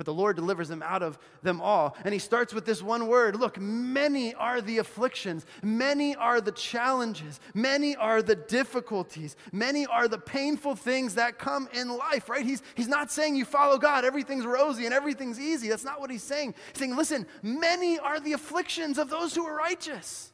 but 0.00 0.06
the 0.06 0.14
Lord 0.14 0.36
delivers 0.36 0.68
them 0.68 0.82
out 0.82 1.02
of 1.02 1.18
them 1.42 1.60
all. 1.60 1.94
And 2.04 2.14
he 2.14 2.18
starts 2.18 2.54
with 2.54 2.64
this 2.64 2.82
one 2.82 3.06
word 3.06 3.36
Look, 3.36 3.60
many 3.60 4.32
are 4.32 4.62
the 4.62 4.78
afflictions, 4.78 5.44
many 5.62 6.16
are 6.16 6.40
the 6.40 6.52
challenges, 6.52 7.38
many 7.52 7.96
are 7.96 8.22
the 8.22 8.34
difficulties, 8.34 9.36
many 9.52 9.84
are 9.84 10.08
the 10.08 10.16
painful 10.16 10.74
things 10.74 11.16
that 11.16 11.38
come 11.38 11.68
in 11.74 11.94
life, 11.94 12.30
right? 12.30 12.46
He's, 12.46 12.62
he's 12.76 12.88
not 12.88 13.12
saying 13.12 13.36
you 13.36 13.44
follow 13.44 13.76
God, 13.76 14.06
everything's 14.06 14.46
rosy 14.46 14.86
and 14.86 14.94
everything's 14.94 15.38
easy. 15.38 15.68
That's 15.68 15.84
not 15.84 16.00
what 16.00 16.10
he's 16.10 16.22
saying. 16.22 16.54
He's 16.72 16.78
saying, 16.78 16.96
Listen, 16.96 17.26
many 17.42 17.98
are 17.98 18.20
the 18.20 18.32
afflictions 18.32 18.96
of 18.96 19.10
those 19.10 19.34
who 19.34 19.44
are 19.44 19.54
righteous. 19.54 20.32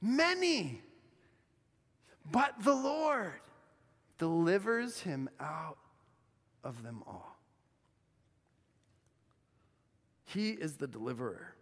Many. 0.00 0.82
But 2.30 2.62
the 2.62 2.76
Lord 2.76 3.40
delivers 4.18 5.00
him 5.00 5.28
out 5.40 5.78
of 6.62 6.84
them 6.84 7.02
all. 7.04 7.37
He 10.28 10.50
is 10.50 10.76
the 10.76 10.86
deliverer. 10.86 11.54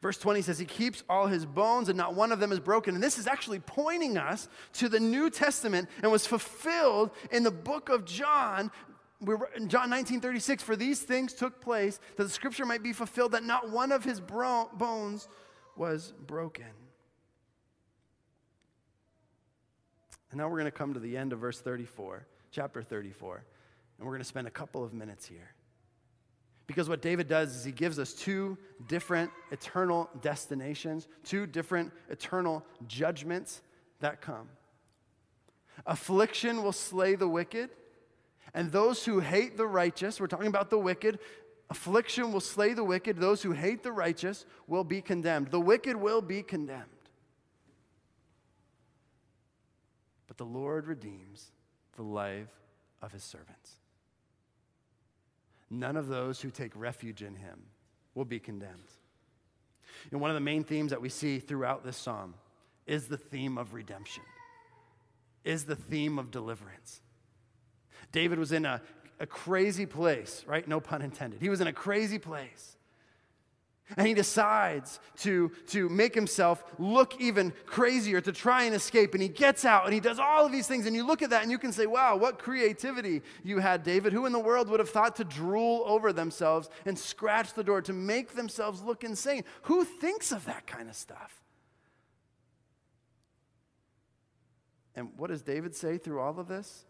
Verse 0.00 0.16
20 0.16 0.40
says, 0.40 0.58
He 0.58 0.64
keeps 0.64 1.02
all 1.08 1.26
his 1.26 1.44
bones 1.44 1.90
and 1.90 1.98
not 1.98 2.14
one 2.14 2.32
of 2.32 2.40
them 2.40 2.50
is 2.50 2.60
broken. 2.60 2.94
And 2.94 3.04
this 3.04 3.18
is 3.18 3.26
actually 3.26 3.60
pointing 3.60 4.16
us 4.16 4.48
to 4.74 4.88
the 4.88 5.00
New 5.00 5.28
Testament 5.28 5.90
and 6.02 6.10
was 6.10 6.26
fulfilled 6.26 7.10
in 7.30 7.42
the 7.42 7.50
book 7.50 7.90
of 7.90 8.06
John. 8.06 8.70
in 9.54 9.68
John 9.68 9.90
19 9.90 10.22
36, 10.22 10.62
for 10.62 10.76
these 10.76 11.02
things 11.02 11.34
took 11.34 11.60
place 11.60 12.00
that 12.16 12.24
the 12.24 12.30
scripture 12.30 12.64
might 12.64 12.82
be 12.82 12.94
fulfilled 12.94 13.32
that 13.32 13.44
not 13.44 13.70
one 13.70 13.92
of 13.92 14.02
his 14.02 14.18
bro- 14.18 14.70
bones 14.72 15.28
was 15.76 16.14
broken. 16.26 16.64
And 20.30 20.38
now 20.38 20.48
we're 20.48 20.58
going 20.58 20.64
to 20.64 20.70
come 20.70 20.94
to 20.94 21.00
the 21.00 21.18
end 21.18 21.34
of 21.34 21.40
verse 21.40 21.60
34, 21.60 22.26
chapter 22.50 22.82
34, 22.82 23.44
and 23.98 24.06
we're 24.06 24.12
going 24.12 24.22
to 24.22 24.28
spend 24.28 24.46
a 24.46 24.50
couple 24.50 24.82
of 24.82 24.94
minutes 24.94 25.26
here. 25.26 25.50
Because 26.70 26.88
what 26.88 27.02
David 27.02 27.26
does 27.26 27.56
is 27.56 27.64
he 27.64 27.72
gives 27.72 27.98
us 27.98 28.12
two 28.12 28.56
different 28.86 29.32
eternal 29.50 30.08
destinations, 30.20 31.08
two 31.24 31.44
different 31.44 31.90
eternal 32.08 32.64
judgments 32.86 33.60
that 33.98 34.20
come. 34.20 34.48
Affliction 35.84 36.62
will 36.62 36.70
slay 36.70 37.16
the 37.16 37.26
wicked, 37.26 37.70
and 38.54 38.70
those 38.70 39.04
who 39.04 39.18
hate 39.18 39.56
the 39.56 39.66
righteous, 39.66 40.20
we're 40.20 40.28
talking 40.28 40.46
about 40.46 40.70
the 40.70 40.78
wicked, 40.78 41.18
affliction 41.70 42.30
will 42.30 42.38
slay 42.38 42.72
the 42.72 42.84
wicked, 42.84 43.18
those 43.18 43.42
who 43.42 43.50
hate 43.50 43.82
the 43.82 43.90
righteous 43.90 44.46
will 44.68 44.84
be 44.84 45.02
condemned. 45.02 45.50
The 45.50 45.58
wicked 45.58 45.96
will 45.96 46.22
be 46.22 46.40
condemned. 46.40 46.84
But 50.28 50.36
the 50.36 50.46
Lord 50.46 50.86
redeems 50.86 51.50
the 51.96 52.04
life 52.04 52.60
of 53.02 53.10
his 53.10 53.24
servants 53.24 53.79
none 55.70 55.96
of 55.96 56.08
those 56.08 56.40
who 56.40 56.50
take 56.50 56.72
refuge 56.74 57.22
in 57.22 57.36
him 57.36 57.62
will 58.14 58.24
be 58.24 58.40
condemned. 58.40 58.90
And 60.10 60.20
one 60.20 60.30
of 60.30 60.34
the 60.34 60.40
main 60.40 60.64
themes 60.64 60.90
that 60.90 61.00
we 61.00 61.08
see 61.08 61.38
throughout 61.38 61.84
this 61.84 61.96
psalm 61.96 62.34
is 62.86 63.06
the 63.06 63.16
theme 63.16 63.56
of 63.58 63.74
redemption, 63.74 64.24
is 65.44 65.64
the 65.64 65.76
theme 65.76 66.18
of 66.18 66.30
deliverance. 66.30 67.00
David 68.12 68.38
was 68.38 68.50
in 68.50 68.64
a, 68.64 68.82
a 69.20 69.26
crazy 69.26 69.86
place, 69.86 70.44
right? 70.46 70.66
No 70.66 70.80
pun 70.80 71.02
intended. 71.02 71.40
He 71.40 71.48
was 71.48 71.60
in 71.60 71.66
a 71.66 71.72
crazy 71.72 72.18
place. 72.18 72.76
And 73.96 74.06
he 74.06 74.14
decides 74.14 75.00
to, 75.18 75.50
to 75.68 75.88
make 75.88 76.14
himself 76.14 76.64
look 76.78 77.20
even 77.20 77.52
crazier 77.66 78.20
to 78.20 78.32
try 78.32 78.64
and 78.64 78.74
escape. 78.74 79.14
And 79.14 79.22
he 79.22 79.28
gets 79.28 79.64
out 79.64 79.84
and 79.84 79.94
he 79.94 80.00
does 80.00 80.18
all 80.18 80.46
of 80.46 80.52
these 80.52 80.66
things. 80.66 80.86
And 80.86 80.94
you 80.94 81.06
look 81.06 81.22
at 81.22 81.30
that 81.30 81.42
and 81.42 81.50
you 81.50 81.58
can 81.58 81.72
say, 81.72 81.86
wow, 81.86 82.16
what 82.16 82.38
creativity 82.38 83.22
you 83.42 83.58
had, 83.58 83.82
David. 83.82 84.12
Who 84.12 84.26
in 84.26 84.32
the 84.32 84.38
world 84.38 84.68
would 84.68 84.80
have 84.80 84.90
thought 84.90 85.16
to 85.16 85.24
drool 85.24 85.82
over 85.86 86.12
themselves 86.12 86.70
and 86.84 86.98
scratch 86.98 87.54
the 87.54 87.64
door 87.64 87.82
to 87.82 87.92
make 87.92 88.34
themselves 88.34 88.82
look 88.82 89.04
insane? 89.04 89.44
Who 89.62 89.84
thinks 89.84 90.32
of 90.32 90.44
that 90.46 90.66
kind 90.66 90.88
of 90.88 90.96
stuff? 90.96 91.40
And 94.94 95.10
what 95.16 95.30
does 95.30 95.42
David 95.42 95.74
say 95.74 95.98
through 95.98 96.20
all 96.20 96.38
of 96.38 96.48
this? 96.48 96.84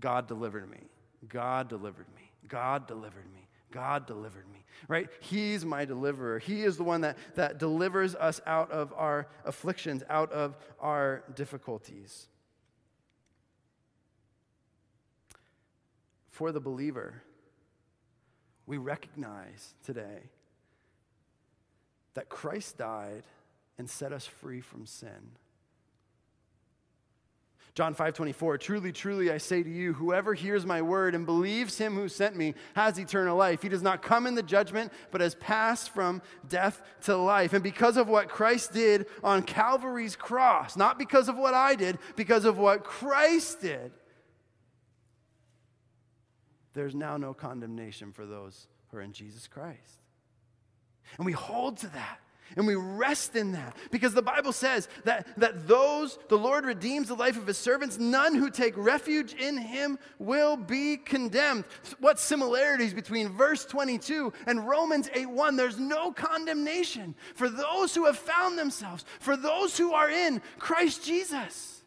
God 0.00 0.26
delivered 0.26 0.68
me. 0.70 0.80
God 1.28 1.68
delivered 1.68 2.06
me. 2.16 2.30
God 2.48 2.86
delivered 2.86 3.32
me. 3.32 3.48
God 3.70 4.06
delivered 4.06 4.46
me, 4.52 4.63
right? 4.88 5.08
He's 5.20 5.64
my 5.64 5.84
deliverer. 5.84 6.38
He 6.38 6.62
is 6.62 6.76
the 6.76 6.84
one 6.84 7.02
that, 7.02 7.16
that 7.34 7.58
delivers 7.58 8.14
us 8.14 8.40
out 8.46 8.70
of 8.70 8.92
our 8.96 9.28
afflictions, 9.44 10.02
out 10.08 10.32
of 10.32 10.56
our 10.80 11.24
difficulties. 11.34 12.28
For 16.28 16.52
the 16.52 16.60
believer, 16.60 17.22
we 18.66 18.76
recognize 18.76 19.74
today 19.84 20.30
that 22.14 22.28
Christ 22.28 22.78
died 22.78 23.24
and 23.78 23.88
set 23.88 24.12
us 24.12 24.26
free 24.26 24.60
from 24.60 24.86
sin. 24.86 25.36
John 27.74 27.92
5 27.92 28.14
24, 28.14 28.58
truly, 28.58 28.92
truly, 28.92 29.32
I 29.32 29.38
say 29.38 29.64
to 29.64 29.68
you, 29.68 29.94
whoever 29.94 30.32
hears 30.32 30.64
my 30.64 30.80
word 30.80 31.12
and 31.14 31.26
believes 31.26 31.76
him 31.76 31.96
who 31.96 32.08
sent 32.08 32.36
me 32.36 32.54
has 32.76 32.98
eternal 32.98 33.36
life. 33.36 33.62
He 33.62 33.68
does 33.68 33.82
not 33.82 34.00
come 34.00 34.28
in 34.28 34.36
the 34.36 34.44
judgment, 34.44 34.92
but 35.10 35.20
has 35.20 35.34
passed 35.34 35.90
from 35.90 36.22
death 36.48 36.82
to 37.02 37.16
life. 37.16 37.52
And 37.52 37.64
because 37.64 37.96
of 37.96 38.06
what 38.06 38.28
Christ 38.28 38.72
did 38.72 39.06
on 39.24 39.42
Calvary's 39.42 40.14
cross, 40.14 40.76
not 40.76 41.00
because 41.00 41.28
of 41.28 41.36
what 41.36 41.52
I 41.52 41.74
did, 41.74 41.98
because 42.14 42.44
of 42.44 42.58
what 42.58 42.84
Christ 42.84 43.60
did, 43.60 43.90
there's 46.74 46.94
now 46.94 47.16
no 47.16 47.34
condemnation 47.34 48.12
for 48.12 48.24
those 48.24 48.68
who 48.88 48.98
are 48.98 49.02
in 49.02 49.12
Jesus 49.12 49.48
Christ. 49.48 50.00
And 51.16 51.26
we 51.26 51.32
hold 51.32 51.78
to 51.78 51.88
that. 51.88 52.20
And 52.56 52.66
we 52.66 52.74
rest 52.74 53.36
in 53.36 53.52
that 53.52 53.76
because 53.90 54.14
the 54.14 54.22
Bible 54.22 54.52
says 54.52 54.88
that, 55.04 55.26
that 55.38 55.66
those, 55.66 56.18
the 56.28 56.38
Lord 56.38 56.64
redeems 56.64 57.08
the 57.08 57.14
life 57.14 57.36
of 57.36 57.46
his 57.46 57.58
servants, 57.58 57.98
none 57.98 58.34
who 58.34 58.50
take 58.50 58.76
refuge 58.76 59.34
in 59.34 59.56
him 59.56 59.98
will 60.18 60.56
be 60.56 60.96
condemned. 60.96 61.64
What 61.98 62.18
similarities 62.18 62.94
between 62.94 63.28
verse 63.30 63.64
22 63.64 64.32
and 64.46 64.68
Romans 64.68 65.10
8 65.12 65.28
1? 65.28 65.56
There's 65.56 65.78
no 65.78 66.12
condemnation 66.12 67.14
for 67.34 67.48
those 67.48 67.94
who 67.94 68.06
have 68.06 68.18
found 68.18 68.58
themselves, 68.58 69.04
for 69.20 69.36
those 69.36 69.76
who 69.76 69.92
are 69.92 70.10
in 70.10 70.40
Christ 70.58 71.04
Jesus. 71.04 71.83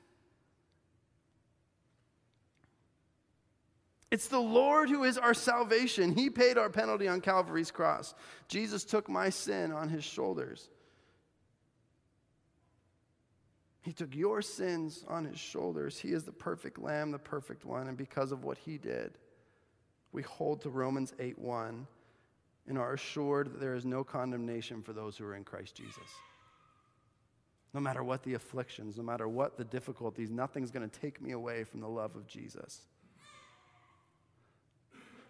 It's 4.17 4.29
the 4.29 4.39
Lord 4.39 4.89
who 4.89 5.03
is 5.03 5.19
our 5.19 5.35
salvation. 5.35 6.15
He 6.15 6.31
paid 6.31 6.57
our 6.57 6.71
penalty 6.71 7.07
on 7.07 7.21
Calvary's 7.21 7.69
cross. 7.69 8.15
Jesus 8.47 8.83
took 8.83 9.07
my 9.07 9.29
sin 9.29 9.71
on 9.71 9.89
his 9.89 10.03
shoulders. 10.03 10.71
He 13.83 13.93
took 13.93 14.15
your 14.15 14.41
sins 14.41 15.05
on 15.07 15.25
his 15.25 15.37
shoulders. 15.37 15.99
He 15.99 16.13
is 16.13 16.23
the 16.23 16.31
perfect 16.31 16.79
lamb, 16.79 17.11
the 17.11 17.19
perfect 17.19 17.63
one, 17.63 17.89
and 17.89 17.95
because 17.95 18.31
of 18.31 18.43
what 18.43 18.57
he 18.57 18.79
did, 18.79 19.13
we 20.11 20.23
hold 20.23 20.61
to 20.61 20.71
Romans 20.71 21.13
8:1 21.19 21.85
and 22.65 22.77
are 22.79 22.93
assured 22.93 23.53
that 23.53 23.59
there 23.59 23.75
is 23.75 23.85
no 23.85 24.03
condemnation 24.03 24.81
for 24.81 24.93
those 24.93 25.15
who 25.15 25.25
are 25.25 25.35
in 25.35 25.43
Christ 25.43 25.75
Jesus. 25.75 26.09
No 27.71 27.79
matter 27.79 28.03
what 28.03 28.23
the 28.23 28.33
afflictions, 28.33 28.97
no 28.97 29.03
matter 29.03 29.27
what 29.27 29.57
the 29.57 29.63
difficulties, 29.63 30.31
nothing's 30.31 30.71
going 30.71 30.89
to 30.89 30.99
take 30.99 31.21
me 31.21 31.33
away 31.33 31.63
from 31.63 31.81
the 31.81 31.87
love 31.87 32.15
of 32.15 32.25
Jesus 32.25 32.87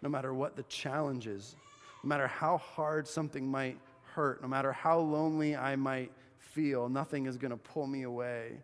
no 0.02 0.08
matter 0.08 0.32
what 0.32 0.56
the 0.56 0.62
challenge 0.64 1.26
is, 1.26 1.56
no 2.02 2.08
matter 2.08 2.26
how 2.26 2.58
hard 2.58 3.06
something 3.06 3.50
might 3.50 3.78
hurt, 4.14 4.42
no 4.42 4.48
matter 4.48 4.72
how 4.72 4.98
lonely 4.98 5.56
I 5.56 5.76
might 5.76 6.12
feel, 6.38 6.88
nothing 6.88 7.26
is 7.26 7.36
going 7.36 7.50
to 7.50 7.56
pull 7.56 7.86
me 7.86 8.02
away 8.02 8.58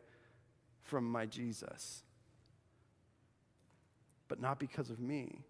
from 0.83 1.11
my 1.11 1.27
Jesus. 1.27 2.03
But 4.29 4.41
not 4.41 4.59
because 4.59 4.91
of 4.91 5.01
me, 5.01 5.41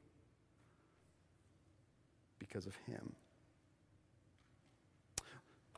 because 2.39 2.67
of 2.67 2.77
Him. 2.87 3.15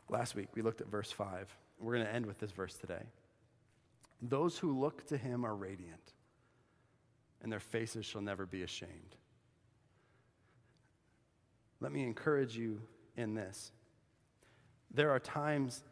Last 0.09 0.35
week, 0.35 0.49
we 0.55 0.63
looked 0.63 0.81
at 0.81 0.89
verse 0.89 1.11
5. 1.11 1.55
We're 1.81 1.95
going 1.95 2.07
to 2.07 2.13
end 2.13 2.27
with 2.27 2.39
this 2.39 2.53
verse 2.53 2.75
today. 2.77 3.03
Those 4.23 4.57
who 4.57 4.79
look 4.79 5.07
to 5.09 5.17
Him 5.17 5.45
are 5.45 5.55
radiant, 5.55 6.15
and 7.43 7.53
their 7.53 7.61
faces 7.61 8.07
shall 8.07 8.23
never 8.23 8.47
be 8.47 8.63
ashamed. 8.63 9.17
Let 11.81 11.93
me 11.93 12.03
encourage 12.03 12.57
you 12.57 12.81
in 13.17 13.35
this. 13.35 13.73
There 14.93 15.11
are 15.11 15.21
times 15.21 15.83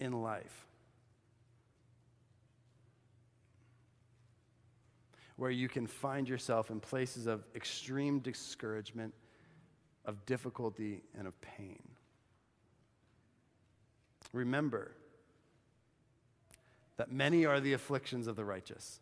in 0.00 0.22
life 0.22 0.66
where 5.36 5.50
you 5.50 5.68
can 5.68 5.86
find 5.86 6.28
yourself 6.28 6.70
in 6.70 6.80
places 6.80 7.26
of 7.26 7.44
extreme 7.54 8.18
discouragement, 8.18 9.14
of 10.04 10.26
difficulty, 10.26 11.02
and 11.16 11.28
of 11.28 11.40
pain. 11.40 11.80
Remember 14.32 14.90
that 16.96 17.12
many 17.12 17.46
are 17.46 17.60
the 17.60 17.72
afflictions 17.72 18.26
of 18.26 18.34
the 18.34 18.44
righteous, 18.44 18.98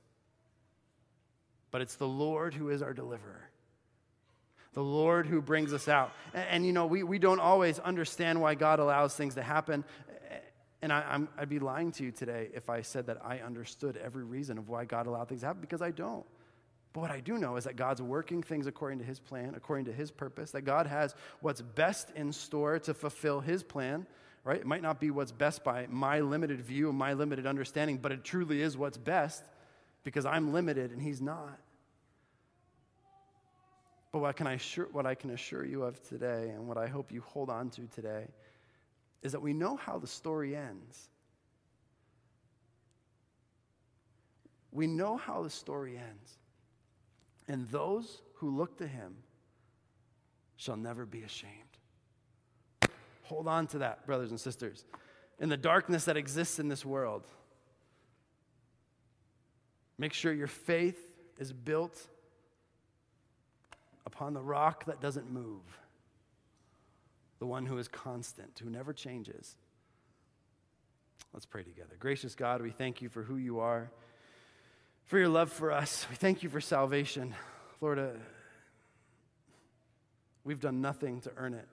but 1.70 1.80
it's 1.80 1.96
the 1.96 2.06
Lord 2.06 2.52
who 2.52 2.68
is 2.68 2.82
our 2.82 2.92
deliverer. 2.92 3.48
The 4.76 4.82
Lord 4.82 5.26
who 5.26 5.40
brings 5.40 5.72
us 5.72 5.88
out. 5.88 6.12
And, 6.34 6.48
and 6.50 6.66
you 6.66 6.72
know, 6.74 6.84
we, 6.84 7.02
we 7.02 7.18
don't 7.18 7.40
always 7.40 7.78
understand 7.78 8.42
why 8.42 8.54
God 8.54 8.78
allows 8.78 9.16
things 9.16 9.34
to 9.36 9.42
happen. 9.42 9.84
And 10.82 10.92
I, 10.92 11.22
would 11.40 11.48
be 11.48 11.58
lying 11.58 11.92
to 11.92 12.04
you 12.04 12.12
today 12.12 12.50
if 12.52 12.68
I 12.68 12.82
said 12.82 13.06
that 13.06 13.24
I 13.24 13.38
understood 13.38 13.96
every 13.96 14.22
reason 14.22 14.58
of 14.58 14.68
why 14.68 14.84
God 14.84 15.06
allowed 15.06 15.30
things 15.30 15.40
to 15.40 15.46
happen, 15.46 15.62
because 15.62 15.80
I 15.80 15.92
don't. 15.92 16.26
But 16.92 17.00
what 17.00 17.10
I 17.10 17.20
do 17.20 17.38
know 17.38 17.56
is 17.56 17.64
that 17.64 17.76
God's 17.76 18.02
working 18.02 18.42
things 18.42 18.66
according 18.66 18.98
to 18.98 19.04
his 19.06 19.18
plan, 19.18 19.54
according 19.56 19.86
to 19.86 19.94
his 19.94 20.10
purpose, 20.10 20.50
that 20.50 20.62
God 20.62 20.86
has 20.86 21.14
what's 21.40 21.62
best 21.62 22.10
in 22.14 22.30
store 22.30 22.78
to 22.80 22.92
fulfill 22.92 23.40
his 23.40 23.62
plan, 23.62 24.06
right? 24.44 24.60
It 24.60 24.66
might 24.66 24.82
not 24.82 25.00
be 25.00 25.10
what's 25.10 25.32
best 25.32 25.64
by 25.64 25.86
my 25.88 26.20
limited 26.20 26.60
view 26.60 26.90
and 26.90 26.98
my 26.98 27.14
limited 27.14 27.46
understanding, 27.46 27.96
but 27.96 28.12
it 28.12 28.24
truly 28.24 28.60
is 28.60 28.76
what's 28.76 28.98
best 28.98 29.42
because 30.04 30.26
I'm 30.26 30.52
limited 30.52 30.90
and 30.90 31.00
he's 31.00 31.22
not. 31.22 31.58
But 34.16 34.22
what, 34.22 34.36
can 34.36 34.46
I 34.46 34.54
assure, 34.54 34.88
what 34.92 35.04
I 35.04 35.14
can 35.14 35.28
assure 35.28 35.62
you 35.62 35.82
of 35.82 36.02
today, 36.08 36.48
and 36.48 36.66
what 36.66 36.78
I 36.78 36.86
hope 36.86 37.12
you 37.12 37.20
hold 37.20 37.50
on 37.50 37.68
to 37.68 37.82
today, 37.94 38.28
is 39.20 39.32
that 39.32 39.42
we 39.42 39.52
know 39.52 39.76
how 39.76 39.98
the 39.98 40.06
story 40.06 40.56
ends. 40.56 41.10
We 44.72 44.86
know 44.86 45.18
how 45.18 45.42
the 45.42 45.50
story 45.50 45.98
ends. 45.98 46.38
And 47.46 47.68
those 47.68 48.22
who 48.36 48.56
look 48.56 48.78
to 48.78 48.86
him 48.86 49.16
shall 50.56 50.78
never 50.78 51.04
be 51.04 51.22
ashamed. 51.22 51.52
Hold 53.24 53.46
on 53.46 53.66
to 53.66 53.78
that, 53.80 54.06
brothers 54.06 54.30
and 54.30 54.40
sisters. 54.40 54.86
In 55.40 55.50
the 55.50 55.58
darkness 55.58 56.06
that 56.06 56.16
exists 56.16 56.58
in 56.58 56.68
this 56.68 56.86
world, 56.86 57.24
make 59.98 60.14
sure 60.14 60.32
your 60.32 60.46
faith 60.46 60.98
is 61.38 61.52
built 61.52 62.08
upon 64.06 64.32
the 64.32 64.40
rock 64.40 64.86
that 64.86 65.00
doesn't 65.00 65.30
move, 65.30 65.62
the 67.38 67.46
one 67.46 67.66
who 67.66 67.76
is 67.76 67.88
constant, 67.88 68.58
who 68.62 68.70
never 68.70 68.94
changes. 68.94 69.56
Let's 71.34 71.44
pray 71.44 71.62
together. 71.62 71.96
Gracious 71.98 72.34
God, 72.34 72.62
we 72.62 72.70
thank 72.70 73.02
you 73.02 73.10
for 73.10 73.22
who 73.22 73.36
you 73.36 73.60
are, 73.60 73.90
for 75.04 75.18
your 75.18 75.28
love 75.28 75.52
for 75.52 75.70
us. 75.70 76.06
We 76.08 76.16
thank 76.16 76.42
you 76.42 76.48
for 76.48 76.60
salvation. 76.60 77.34
Lord, 77.82 77.98
uh, 77.98 78.08
we've 80.44 80.60
done 80.60 80.80
nothing 80.80 81.20
to 81.22 81.32
earn 81.36 81.52
it 81.52 81.68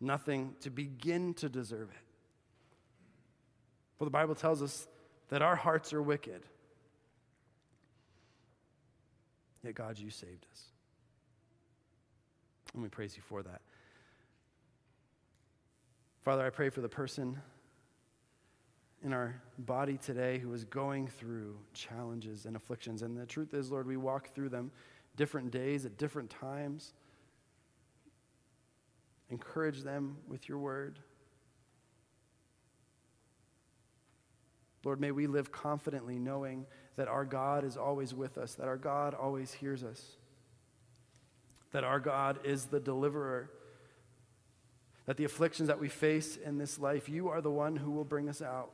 nothing 0.00 0.54
to 0.60 0.70
begin 0.70 1.34
to 1.34 1.48
deserve 1.48 1.88
it. 1.90 2.04
But 3.98 4.06
the 4.06 4.10
Bible 4.10 4.34
tells 4.34 4.62
us 4.62 4.86
that 5.28 5.42
our 5.42 5.56
hearts 5.56 5.92
are 5.92 6.02
wicked. 6.02 6.42
Yet, 9.62 9.74
God, 9.74 9.98
you 9.98 10.10
saved 10.10 10.46
us. 10.52 10.62
And 12.74 12.82
we 12.82 12.88
praise 12.88 13.16
you 13.16 13.22
for 13.22 13.42
that. 13.42 13.60
Father, 16.22 16.44
I 16.44 16.50
pray 16.50 16.70
for 16.70 16.80
the 16.80 16.88
person 16.88 17.40
in 19.04 19.12
our 19.12 19.40
body 19.58 19.96
today 19.96 20.38
who 20.38 20.52
is 20.52 20.64
going 20.64 21.06
through 21.06 21.56
challenges 21.72 22.46
and 22.46 22.56
afflictions. 22.56 23.02
And 23.02 23.16
the 23.16 23.26
truth 23.26 23.54
is, 23.54 23.70
Lord, 23.70 23.86
we 23.86 23.96
walk 23.96 24.34
through 24.34 24.48
them 24.48 24.72
different 25.16 25.50
days 25.50 25.86
at 25.86 25.96
different 25.96 26.30
times. 26.30 26.92
Encourage 29.30 29.82
them 29.82 30.16
with 30.28 30.48
your 30.48 30.58
word. 30.58 30.98
Lord, 34.84 35.00
may 35.00 35.10
we 35.10 35.26
live 35.26 35.50
confidently 35.50 36.18
knowing 36.18 36.64
that 36.96 37.08
our 37.08 37.24
God 37.24 37.64
is 37.64 37.76
always 37.76 38.14
with 38.14 38.38
us, 38.38 38.54
that 38.54 38.68
our 38.68 38.76
God 38.76 39.14
always 39.14 39.52
hears 39.52 39.82
us, 39.82 40.16
that 41.76 41.84
our 41.84 42.00
God 42.00 42.38
is 42.42 42.64
the 42.64 42.80
deliverer, 42.80 43.50
that 45.04 45.18
the 45.18 45.24
afflictions 45.24 45.68
that 45.68 45.78
we 45.78 45.90
face 45.90 46.38
in 46.38 46.56
this 46.56 46.78
life, 46.78 47.06
you 47.06 47.28
are 47.28 47.42
the 47.42 47.50
one 47.50 47.76
who 47.76 47.90
will 47.90 48.02
bring 48.02 48.30
us 48.30 48.40
out. 48.40 48.70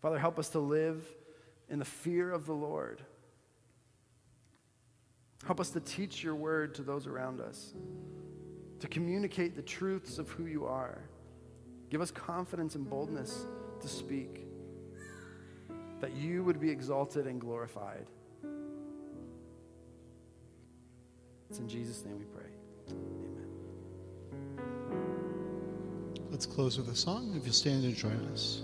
Father, 0.00 0.18
help 0.18 0.38
us 0.38 0.48
to 0.48 0.60
live 0.60 1.06
in 1.68 1.78
the 1.78 1.84
fear 1.84 2.30
of 2.30 2.46
the 2.46 2.54
Lord. 2.54 3.02
Help 5.46 5.60
us 5.60 5.68
to 5.72 5.80
teach 5.80 6.24
your 6.24 6.36
word 6.36 6.74
to 6.76 6.82
those 6.82 7.06
around 7.06 7.38
us 7.38 7.74
to 8.80 8.88
communicate 8.88 9.56
the 9.56 9.62
truths 9.62 10.16
of 10.16 10.30
who 10.30 10.46
you 10.46 10.64
are. 10.64 11.02
Give 11.90 12.00
us 12.00 12.10
confidence 12.10 12.76
and 12.76 12.88
boldness 12.88 13.44
to 13.82 13.88
speak, 13.88 14.46
that 16.00 16.16
you 16.16 16.42
would 16.44 16.62
be 16.62 16.70
exalted 16.70 17.26
and 17.26 17.38
glorified. 17.38 18.06
It's 21.54 21.60
in 21.60 21.68
Jesus' 21.68 22.04
name 22.04 22.18
we 22.18 22.24
pray. 22.24 22.50
Amen. 22.90 23.46
Let's 26.32 26.46
close 26.46 26.76
with 26.76 26.88
a 26.88 26.96
song. 26.96 27.32
If 27.36 27.44
you'll 27.44 27.54
stand 27.54 27.84
and 27.84 27.94
join 27.94 28.18
us. 28.32 28.62